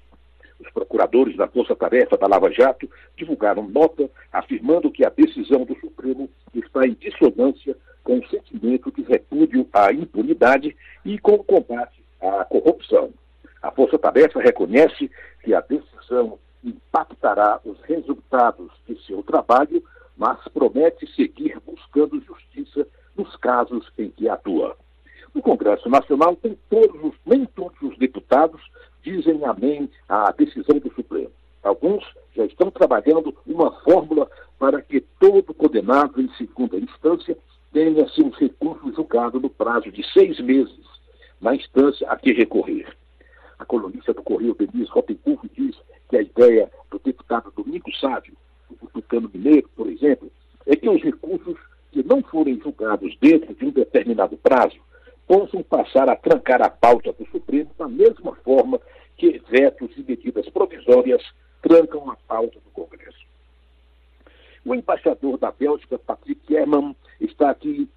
Os 0.59 0.69
procuradores 0.69 1.37
da 1.37 1.47
Força 1.47 1.73
Tarefa 1.73 2.17
da 2.17 2.27
Lava 2.27 2.51
Jato 2.51 2.89
divulgaram 3.15 3.65
nota 3.69 4.09
afirmando 4.33 4.91
que 4.91 5.05
a 5.05 5.09
decisão 5.09 5.63
do 5.63 5.79
Supremo 5.79 6.29
está 6.53 6.85
em 6.85 6.91
dissonância 6.91 7.77
com 8.03 8.19
o 8.19 8.27
sentimento 8.27 8.91
de 8.91 9.03
repúdio 9.03 9.65
à 9.71 9.93
impunidade 9.93 10.75
e 11.05 11.17
com 11.19 11.35
o 11.35 11.43
combate 11.45 12.03
à 12.21 12.43
corrupção. 12.43 13.13
A 13.61 13.71
Força 13.71 13.97
Tarefa 13.97 14.41
reconhece 14.41 15.09
que 15.41 15.53
a 15.53 15.61
decisão 15.61 16.37
impactará 16.61 17.61
os 17.63 17.79
resultados 17.83 18.69
de 18.85 19.01
seu 19.05 19.23
trabalho, 19.23 19.81
mas 20.17 20.37
promete 20.49 21.07
seguir 21.15 21.57
buscando 21.65 22.21
justiça 22.21 22.85
nos 23.17 23.35
casos 23.37 23.91
em 23.97 24.09
que 24.09 24.27
atua. 24.29 24.75
No 25.33 25.41
Congresso 25.41 25.89
Nacional, 25.89 26.37
todos, 26.69 27.13
nem 27.25 27.45
todos 27.45 27.81
os 27.81 27.97
deputados 27.97 28.61
dizem 29.01 29.43
amém 29.45 29.89
à 30.07 30.31
decisão 30.31 30.77
do 30.79 30.93
Supremo. 30.93 31.31
Alguns 31.63 32.03
já 32.35 32.45
estão 32.45 32.69
trabalhando 32.69 33.35
uma 33.45 33.71
fórmula 33.81 34.29
para 34.59 34.81
que 34.81 35.01
todo 35.19 35.53
condenado 35.53 36.21
em 36.21 36.29
segunda 36.33 36.77
instância 36.77 37.37
tenha 37.71 38.07
seus 38.09 38.35
recursos 38.37 38.95
julgados 38.95 39.41
no 39.41 39.49
prazo 39.49 39.91
de 39.91 40.03
seis 40.11 40.39
meses 40.39 40.93
na 41.41 41.55
instância 41.55 42.09
a 42.09 42.15
que 42.15 42.31
recorrer. 42.31 42.87
A 43.59 43.65
colunista 43.65 44.13
do 44.13 44.23
Correio, 44.23 44.55
Denise 44.55 44.89
Rottenburg, 44.89 45.49
diz 45.55 45.75
que 46.09 46.17
a 46.17 46.21
ideia 46.21 46.71
do 46.89 46.99
deputado 46.99 47.51
Domingos 47.55 47.99
Sávio, 47.99 48.35
do 48.69 48.87
Tucano 48.87 49.29
Mineiro, 49.33 49.69
por 49.75 49.87
exemplo, 49.87 50.31
é 50.65 50.75
que 50.75 50.87
os 50.87 51.01
recursos 51.01 51.57
que 51.93 52.03
não 52.03 52.21
forem 52.21 52.59
julgados 52.59 53.15
dentro 53.21 53.53
de 53.53 53.65
um 53.65 53.69
determinado 53.69 54.35
prazo 54.37 54.77
possam 55.27 55.63
passar 55.63 56.09
a 56.09 56.15
trancar 56.15 56.61
a 56.61 56.69
pauta 56.69 57.13
do 57.13 57.25
Supremo 57.27 57.71
da 57.77 57.87
mesma 57.87 58.35
forma 58.43 58.81
que 59.15 59.41
vetos 59.49 59.91
e 59.95 60.03
medidas 60.03 60.49
provisórias 60.49 61.23
trancam 61.61 62.11
a 62.11 62.17
pauta 62.27 62.59
do 62.59 62.71
Congresso. 62.73 63.23
O 64.65 64.75
embaixador 64.75 65.37
da 65.37 65.51
Bélgica, 65.51 65.97
Patrick 65.97 66.53
Herman, 66.53 66.95
está 67.21 67.51
aqui, 67.51 67.87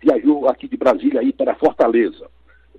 viajou 0.00 0.48
aqui 0.48 0.68
de 0.68 0.76
Brasília 0.76 1.20
aí 1.20 1.32
para 1.32 1.56
Fortaleza 1.56 2.30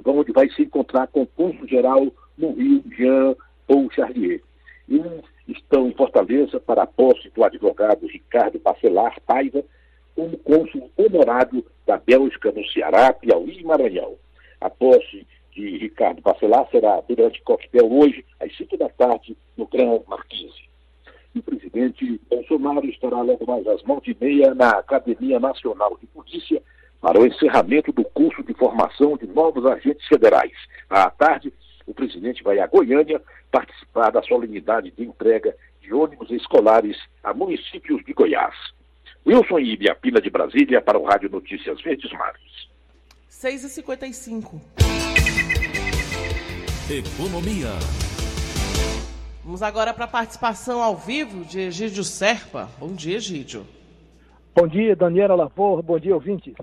onde 0.05 0.31
vai 0.31 0.49
se 0.49 0.63
encontrar 0.63 1.07
com 1.07 1.23
o 1.23 1.27
cônsul-geral 1.27 2.07
no 2.37 2.53
Rio, 2.53 2.83
Jean 2.95 3.35
Paul 3.67 3.89
Charlier. 3.91 4.41
E 4.87 5.01
estão 5.47 5.87
em 5.87 5.93
Fortaleza 5.93 6.59
para 6.59 6.83
a 6.83 6.87
posse 6.87 7.29
do 7.29 7.43
advogado 7.43 8.07
Ricardo 8.07 8.59
Bacelar 8.59 9.19
Paiva 9.25 9.63
como 10.17 10.35
cônsul 10.39 10.89
honorário 10.97 11.63
da 11.85 11.97
Bélgica 11.97 12.51
no 12.51 12.65
Ceará, 12.69 13.13
Piauí 13.13 13.59
e 13.59 13.63
Maranhão. 13.63 14.15
A 14.59 14.67
posse 14.67 15.27
de 15.51 15.77
Ricardo 15.77 16.23
Bacelar 16.23 16.67
será 16.71 16.99
durante 17.07 17.39
coquetel 17.43 17.87
hoje, 17.91 18.25
às 18.39 18.55
5 18.57 18.77
da 18.77 18.89
tarde, 18.89 19.37
no 19.55 19.67
Gran 19.67 19.99
Marquise. 20.07 20.67
E 21.35 21.39
o 21.39 21.43
presidente 21.43 22.19
Bolsonaro 22.27 22.87
estará 22.87 23.21
logo 23.21 23.45
mais 23.45 23.67
às 23.67 23.83
9h30 23.83 24.55
na 24.55 24.71
Academia 24.71 25.39
Nacional 25.39 25.95
de 26.01 26.07
Polícia 26.07 26.63
para 26.99 27.19
o 27.19 27.27
encerramento 27.27 27.91
do 27.91 28.03
curso 28.03 28.41
de 28.41 28.55
formação 28.55 29.17
de 29.17 29.27
novos 29.27 29.67
agentes 29.67 30.07
federais. 30.07 30.57
À 30.89 31.11
tarde, 31.11 31.53
o 31.85 31.93
presidente 31.93 32.41
vai 32.41 32.57
a 32.57 32.65
Goiânia 32.65 33.21
participar 33.51 34.09
da 34.09 34.23
solenidade 34.23 34.89
de 34.89 35.03
entrega 35.03 35.55
de 35.79 35.93
ônibus 35.93 36.31
escolares 36.31 36.97
a 37.23 37.35
municípios 37.35 38.03
de 38.03 38.13
Goiás. 38.13 38.55
Wilson 39.27 39.59
Ibiapina 39.59 40.21
de 40.21 40.29
Brasília 40.29 40.81
para 40.81 40.97
o 40.97 41.03
Rádio 41.03 41.29
Notícias 41.29 41.81
Verdes 41.81 42.09
Mares. 42.13 42.69
6h55. 43.29 44.61
Economia. 46.89 47.67
Vamos 49.43 49.61
agora 49.61 49.93
para 49.93 50.05
a 50.05 50.07
participação 50.07 50.81
ao 50.81 50.95
vivo 50.95 51.43
de 51.43 51.59
Egídio 51.59 52.05
Serpa. 52.05 52.69
Bom 52.79 52.93
dia, 52.93 53.17
Egídio. 53.17 53.67
Bom 54.55 54.65
dia, 54.65 54.95
Daniela 54.95 55.35
Lavor. 55.35 55.83
Bom 55.83 55.99
dia, 55.99 56.15
ouvintes 56.15 56.53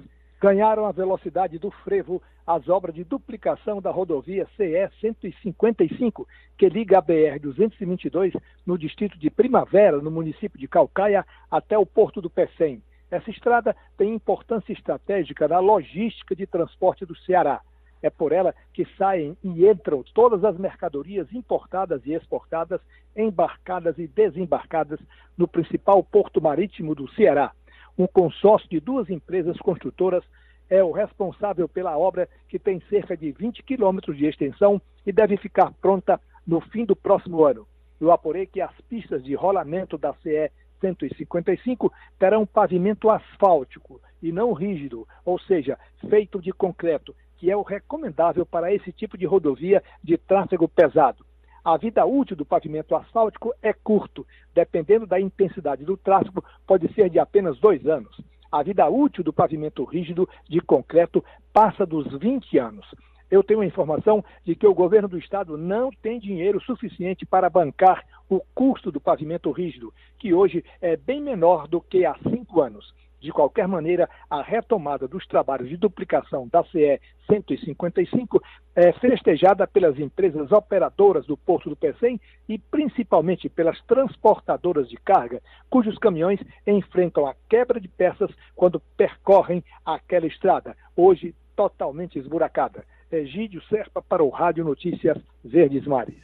ganharam 0.44 0.84
a 0.84 0.92
velocidade 0.92 1.58
do 1.58 1.70
frevo 1.70 2.20
as 2.46 2.68
obras 2.68 2.94
de 2.94 3.02
duplicação 3.02 3.80
da 3.80 3.90
rodovia 3.90 4.46
CE 4.58 4.90
155, 5.00 6.28
que 6.58 6.68
liga 6.68 6.98
a 6.98 7.00
BR 7.00 7.40
222 7.40 8.34
no 8.66 8.76
distrito 8.76 9.18
de 9.18 9.30
Primavera, 9.30 10.02
no 10.02 10.10
município 10.10 10.60
de 10.60 10.68
Calcaia, 10.68 11.24
até 11.50 11.78
o 11.78 11.86
porto 11.86 12.20
do 12.20 12.28
Pecém. 12.28 12.82
Essa 13.10 13.30
estrada 13.30 13.74
tem 13.96 14.12
importância 14.12 14.74
estratégica 14.74 15.48
na 15.48 15.60
logística 15.60 16.36
de 16.36 16.46
transporte 16.46 17.06
do 17.06 17.16
Ceará. 17.16 17.62
É 18.02 18.10
por 18.10 18.30
ela 18.30 18.54
que 18.74 18.86
saem 18.98 19.34
e 19.42 19.66
entram 19.66 20.04
todas 20.12 20.44
as 20.44 20.58
mercadorias 20.58 21.26
importadas 21.32 22.02
e 22.04 22.12
exportadas, 22.12 22.82
embarcadas 23.16 23.96
e 23.96 24.06
desembarcadas 24.06 25.00
no 25.38 25.48
principal 25.48 26.04
porto 26.04 26.38
marítimo 26.38 26.94
do 26.94 27.08
Ceará. 27.14 27.50
Um 27.96 28.06
consórcio 28.06 28.68
de 28.68 28.80
duas 28.80 29.08
empresas 29.08 29.56
construtoras 29.58 30.24
é 30.68 30.82
o 30.82 30.90
responsável 30.90 31.68
pela 31.68 31.96
obra, 31.96 32.28
que 32.48 32.58
tem 32.58 32.80
cerca 32.88 33.16
de 33.16 33.30
20 33.30 33.62
quilômetros 33.62 34.16
de 34.16 34.26
extensão 34.26 34.80
e 35.06 35.12
deve 35.12 35.36
ficar 35.36 35.72
pronta 35.80 36.20
no 36.46 36.60
fim 36.60 36.84
do 36.84 36.96
próximo 36.96 37.44
ano. 37.44 37.66
Eu 38.00 38.10
apurei 38.10 38.46
que 38.46 38.60
as 38.60 38.74
pistas 38.88 39.22
de 39.22 39.34
rolamento 39.34 39.96
da 39.96 40.12
CE 40.14 40.50
155 40.80 41.92
terão 42.18 42.44
pavimento 42.44 43.08
asfáltico 43.08 44.00
e 44.22 44.32
não 44.32 44.52
rígido, 44.52 45.06
ou 45.24 45.38
seja, 45.38 45.78
feito 46.08 46.40
de 46.40 46.52
concreto, 46.52 47.14
que 47.36 47.50
é 47.50 47.56
o 47.56 47.62
recomendável 47.62 48.44
para 48.44 48.72
esse 48.74 48.92
tipo 48.92 49.16
de 49.16 49.24
rodovia 49.24 49.82
de 50.02 50.18
tráfego 50.18 50.68
pesado. 50.68 51.24
A 51.64 51.78
vida 51.78 52.04
útil 52.04 52.36
do 52.36 52.44
pavimento 52.44 52.94
asfáltico 52.94 53.54
é 53.62 53.72
curto, 53.72 54.26
dependendo 54.54 55.06
da 55.06 55.18
intensidade 55.18 55.82
do 55.82 55.96
tráfego, 55.96 56.44
pode 56.66 56.92
ser 56.92 57.08
de 57.08 57.18
apenas 57.18 57.58
dois 57.58 57.86
anos. 57.86 58.14
A 58.52 58.62
vida 58.62 58.86
útil 58.86 59.24
do 59.24 59.32
pavimento 59.32 59.82
rígido 59.82 60.28
de 60.46 60.60
concreto 60.60 61.24
passa 61.54 61.86
dos 61.86 62.06
20 62.18 62.58
anos. 62.58 62.86
Eu 63.30 63.42
tenho 63.42 63.60
a 63.60 63.66
informação 63.66 64.22
de 64.44 64.54
que 64.54 64.66
o 64.66 64.74
governo 64.74 65.08
do 65.08 65.16
estado 65.16 65.56
não 65.56 65.90
tem 65.90 66.20
dinheiro 66.20 66.60
suficiente 66.60 67.24
para 67.24 67.48
bancar 67.48 68.04
o 68.28 68.42
custo 68.54 68.92
do 68.92 69.00
pavimento 69.00 69.50
rígido, 69.50 69.90
que 70.18 70.34
hoje 70.34 70.62
é 70.82 70.98
bem 70.98 71.22
menor 71.22 71.66
do 71.66 71.80
que 71.80 72.04
há 72.04 72.14
cinco 72.28 72.60
anos. 72.60 72.92
De 73.24 73.32
qualquer 73.32 73.66
maneira, 73.66 74.06
a 74.28 74.42
retomada 74.42 75.08
dos 75.08 75.26
trabalhos 75.26 75.70
de 75.70 75.78
duplicação 75.78 76.46
da 76.46 76.62
CE 76.64 77.00
155 77.26 78.38
é 78.76 78.92
festejada 78.92 79.66
pelas 79.66 79.98
empresas 79.98 80.52
operadoras 80.52 81.24
do 81.24 81.34
Porto 81.34 81.70
do 81.70 81.74
Pecém 81.74 82.20
e 82.46 82.58
principalmente 82.58 83.48
pelas 83.48 83.80
transportadoras 83.86 84.90
de 84.90 84.98
carga, 84.98 85.40
cujos 85.70 85.96
caminhões 85.96 86.38
enfrentam 86.66 87.26
a 87.26 87.34
quebra 87.48 87.80
de 87.80 87.88
peças 87.88 88.30
quando 88.54 88.78
percorrem 88.94 89.64
aquela 89.86 90.26
estrada, 90.26 90.76
hoje 90.94 91.34
totalmente 91.56 92.18
esburacada. 92.18 92.84
Egídio 93.10 93.62
Serpa 93.70 94.02
para 94.02 94.22
o 94.22 94.28
Rádio 94.28 94.66
Notícias 94.66 95.16
Verdes 95.42 95.86
Mares. 95.86 96.20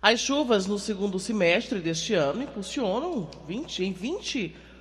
As 0.00 0.18
chuvas 0.18 0.66
no 0.66 0.78
segundo 0.78 1.18
semestre 1.18 1.78
deste 1.78 2.14
ano 2.14 2.42
impulsionam 2.42 3.28
20, 3.46 3.84
em 3.84 3.92
20% 3.92 4.71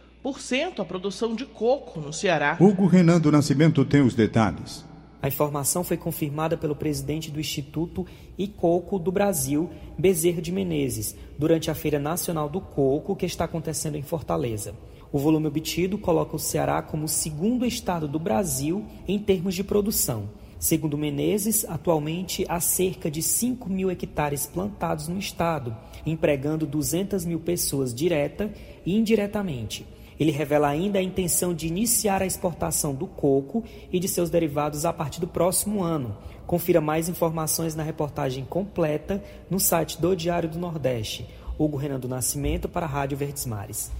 a 0.78 0.86
produção 0.86 1.36
de 1.36 1.46
coco 1.46 2.00
no 2.00 2.14
Ceará. 2.14 2.56
Hugo 2.60 2.86
Renan 2.86 3.20
do 3.20 3.32
Nascimento 3.32 3.84
tem 3.84 4.02
os 4.02 4.14
detalhes. 4.14 4.86
A 5.20 5.28
informação 5.28 5.84
foi 5.84 5.98
confirmada 5.98 6.56
pelo 6.56 6.76
presidente 6.76 7.32
do 7.32 7.40
Instituto 7.40 8.06
Icoco 8.38 9.00
do 9.00 9.12
Brasil, 9.12 9.70
Bezerra 9.98 10.42
de 10.42 10.52
Menezes, 10.52 11.16
durante 11.38 11.70
a 11.70 11.76
Feira 11.76 12.00
Nacional 12.00 12.50
do 12.50 12.62
Coco 12.62 13.16
que 13.16 13.26
está 13.26 13.46
acontecendo 13.46 13.98
em 13.98 14.04
Fortaleza. 14.04 14.76
O 15.12 15.18
volume 15.18 15.48
obtido 15.48 15.98
coloca 15.98 16.36
o 16.36 16.40
Ceará 16.40 16.82
como 16.82 17.06
o 17.06 17.10
segundo 17.10 17.66
estado 17.66 18.08
do 18.08 18.20
Brasil 18.20 18.86
em 19.08 19.20
termos 19.20 19.56
de 19.56 19.64
produção. 19.64 20.30
Segundo 20.58 20.98
Menezes, 20.98 21.66
atualmente 21.66 22.46
há 22.48 22.60
cerca 22.60 23.10
de 23.10 23.24
5 23.24 23.68
mil 23.68 23.90
hectares 23.90 24.46
plantados 24.46 25.08
no 25.08 25.18
estado, 25.18 25.76
empregando 26.06 26.68
200 26.68 27.26
mil 27.26 27.40
pessoas 27.40 27.94
direta 27.94 28.52
e 28.86 28.96
indiretamente. 28.96 29.86
Ele 30.22 30.30
revela 30.30 30.68
ainda 30.68 31.00
a 31.00 31.02
intenção 31.02 31.52
de 31.52 31.66
iniciar 31.66 32.22
a 32.22 32.28
exportação 32.28 32.94
do 32.94 33.08
coco 33.08 33.64
e 33.92 34.00
de 34.00 34.08
seus 34.08 34.30
derivados 34.30 34.86
a 34.86 34.94
partir 34.94 35.20
do 35.20 35.26
próximo 35.26 35.82
ano. 35.82 36.16
Confira 36.46 36.80
mais 36.80 37.10
informações 37.10 37.74
na 37.74 37.82
reportagem 37.82 38.46
completa 38.46 39.20
no 39.50 39.60
site 39.60 40.00
do 40.00 40.16
Diário 40.16 40.48
do 40.48 40.60
Nordeste. 40.60 41.26
Hugo 41.58 41.76
Renan 41.76 42.00
do 42.00 42.08
Nascimento 42.08 42.70
para 42.70 42.86
a 42.86 42.90
Rádio 42.90 43.18
Verdes 43.18 43.48
Mares. 43.48 43.92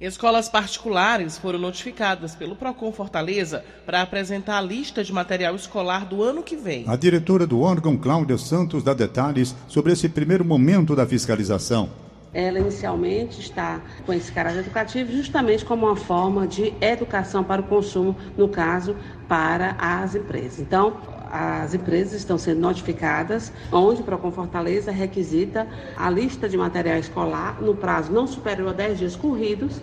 Escolas 0.00 0.48
particulares 0.48 1.36
foram 1.36 1.58
notificadas 1.58 2.34
pelo 2.34 2.56
Procon 2.56 2.90
Fortaleza 2.90 3.62
para 3.84 4.00
apresentar 4.00 4.56
a 4.56 4.62
lista 4.62 5.04
de 5.04 5.12
material 5.12 5.54
escolar 5.54 6.06
do 6.06 6.22
ano 6.22 6.42
que 6.42 6.56
vem. 6.56 6.84
A 6.88 6.96
diretora 6.96 7.46
do 7.46 7.60
órgão, 7.60 7.98
Cláudia 7.98 8.38
Santos, 8.38 8.82
dá 8.82 8.94
detalhes 8.94 9.54
sobre 9.68 9.92
esse 9.92 10.08
primeiro 10.08 10.42
momento 10.42 10.96
da 10.96 11.06
fiscalização. 11.06 12.05
Ela 12.36 12.58
inicialmente 12.58 13.40
está 13.40 13.80
com 14.04 14.12
esse 14.12 14.30
caráter 14.30 14.58
educativo 14.58 15.10
justamente 15.10 15.64
como 15.64 15.86
uma 15.86 15.96
forma 15.96 16.46
de 16.46 16.74
educação 16.82 17.42
para 17.42 17.62
o 17.62 17.64
consumo, 17.64 18.14
no 18.36 18.46
caso, 18.46 18.94
para 19.26 19.74
as 19.78 20.14
empresas. 20.14 20.60
Então, 20.60 20.98
as 21.32 21.72
empresas 21.72 22.12
estão 22.12 22.36
sendo 22.36 22.60
notificadas, 22.60 23.50
onde 23.72 24.02
o 24.02 24.04
Procon 24.04 24.30
Fortaleza 24.30 24.92
requisita 24.92 25.66
a 25.96 26.10
lista 26.10 26.46
de 26.46 26.58
material 26.58 26.98
escolar 26.98 27.56
no 27.62 27.74
prazo 27.74 28.12
não 28.12 28.26
superior 28.26 28.68
a 28.68 28.72
10 28.74 28.98
dias 28.98 29.16
corridos, 29.16 29.80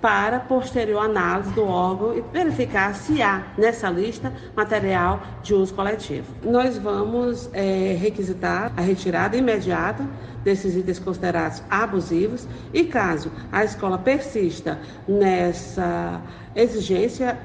para 0.00 0.38
posterior 0.38 1.00
análise 1.00 1.50
do 1.52 1.64
órgão 1.64 2.16
e 2.16 2.22
verificar 2.32 2.94
se 2.94 3.20
há 3.22 3.46
nessa 3.58 3.90
lista 3.90 4.32
material 4.54 5.20
de 5.42 5.54
uso 5.54 5.74
coletivo. 5.74 6.26
Nós 6.44 6.78
vamos 6.78 7.50
é, 7.52 7.96
requisitar 7.98 8.72
a 8.76 8.80
retirada 8.80 9.36
imediata 9.36 10.06
desses 10.46 10.76
itens 10.76 11.00
considerados 11.00 11.60
abusivos 11.68 12.46
e 12.72 12.84
caso 12.84 13.32
a 13.50 13.64
escola 13.64 13.98
persista 13.98 14.78
nessa 15.08 16.22
exigência 16.54 17.36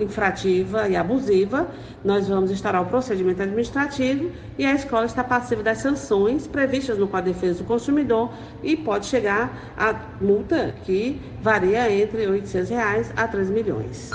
infrativa 0.00 0.88
e 0.88 0.96
abusiva, 0.96 1.68
nós 2.04 2.26
vamos 2.26 2.50
instaurar 2.50 2.82
o 2.82 2.86
procedimento 2.86 3.40
administrativo 3.40 4.32
e 4.58 4.66
a 4.66 4.74
escola 4.74 5.06
está 5.06 5.22
passiva 5.22 5.62
das 5.62 5.78
sanções 5.78 6.48
previstas 6.48 6.98
no 6.98 7.06
Código 7.06 7.32
de 7.32 7.40
Defesa 7.40 7.62
do 7.62 7.64
Consumidor 7.64 8.32
e 8.64 8.76
pode 8.76 9.06
chegar 9.06 9.72
a 9.78 9.94
multa 10.20 10.74
que 10.84 11.22
varia 11.40 11.90
entre 11.90 12.26
800 12.26 12.68
reais 12.68 13.12
a 13.16 13.28
3 13.28 13.48
milhões. 13.48 14.10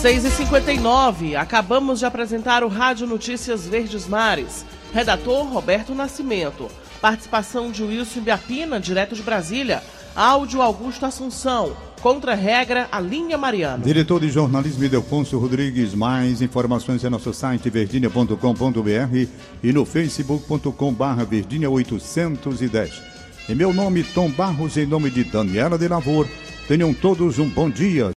6h59, 0.00 1.34
acabamos 1.34 1.98
de 1.98 2.06
apresentar 2.06 2.62
o 2.62 2.68
Rádio 2.68 3.06
Notícias 3.06 3.66
Verdes 3.66 4.06
Mares. 4.06 4.64
Redator 4.94 5.44
Roberto 5.52 5.92
Nascimento. 5.92 6.70
Participação 7.00 7.72
de 7.72 7.82
Wilson 7.82 8.20
Biapina, 8.20 8.78
direto 8.78 9.16
de 9.16 9.22
Brasília. 9.22 9.82
Áudio 10.14 10.62
Augusto 10.62 11.04
Assunção. 11.04 11.76
Contra 12.00 12.36
regra, 12.36 12.86
a 12.92 13.00
linha 13.00 13.36
Mariana. 13.36 13.82
Diretor 13.84 14.20
de 14.20 14.30
jornalismo 14.30 14.84
Idelfonso 14.84 15.36
Rodrigues. 15.36 15.94
Mais 15.94 16.40
informações 16.40 17.02
é 17.02 17.10
nosso 17.10 17.34
site 17.34 17.68
verdinha.com.br 17.68 19.28
e 19.64 19.72
no 19.72 19.84
facebook.com.br 19.84 21.24
verdinha 21.28 21.68
810. 21.68 23.02
Em 23.48 23.54
meu 23.56 23.72
nome, 23.72 24.04
Tom 24.04 24.30
Barros, 24.30 24.76
em 24.76 24.86
nome 24.86 25.10
de 25.10 25.24
Daniela 25.24 25.76
de 25.76 25.88
Lavor. 25.88 26.28
Tenham 26.68 26.94
todos 26.94 27.40
um 27.40 27.48
bom 27.48 27.68
dia. 27.68 28.12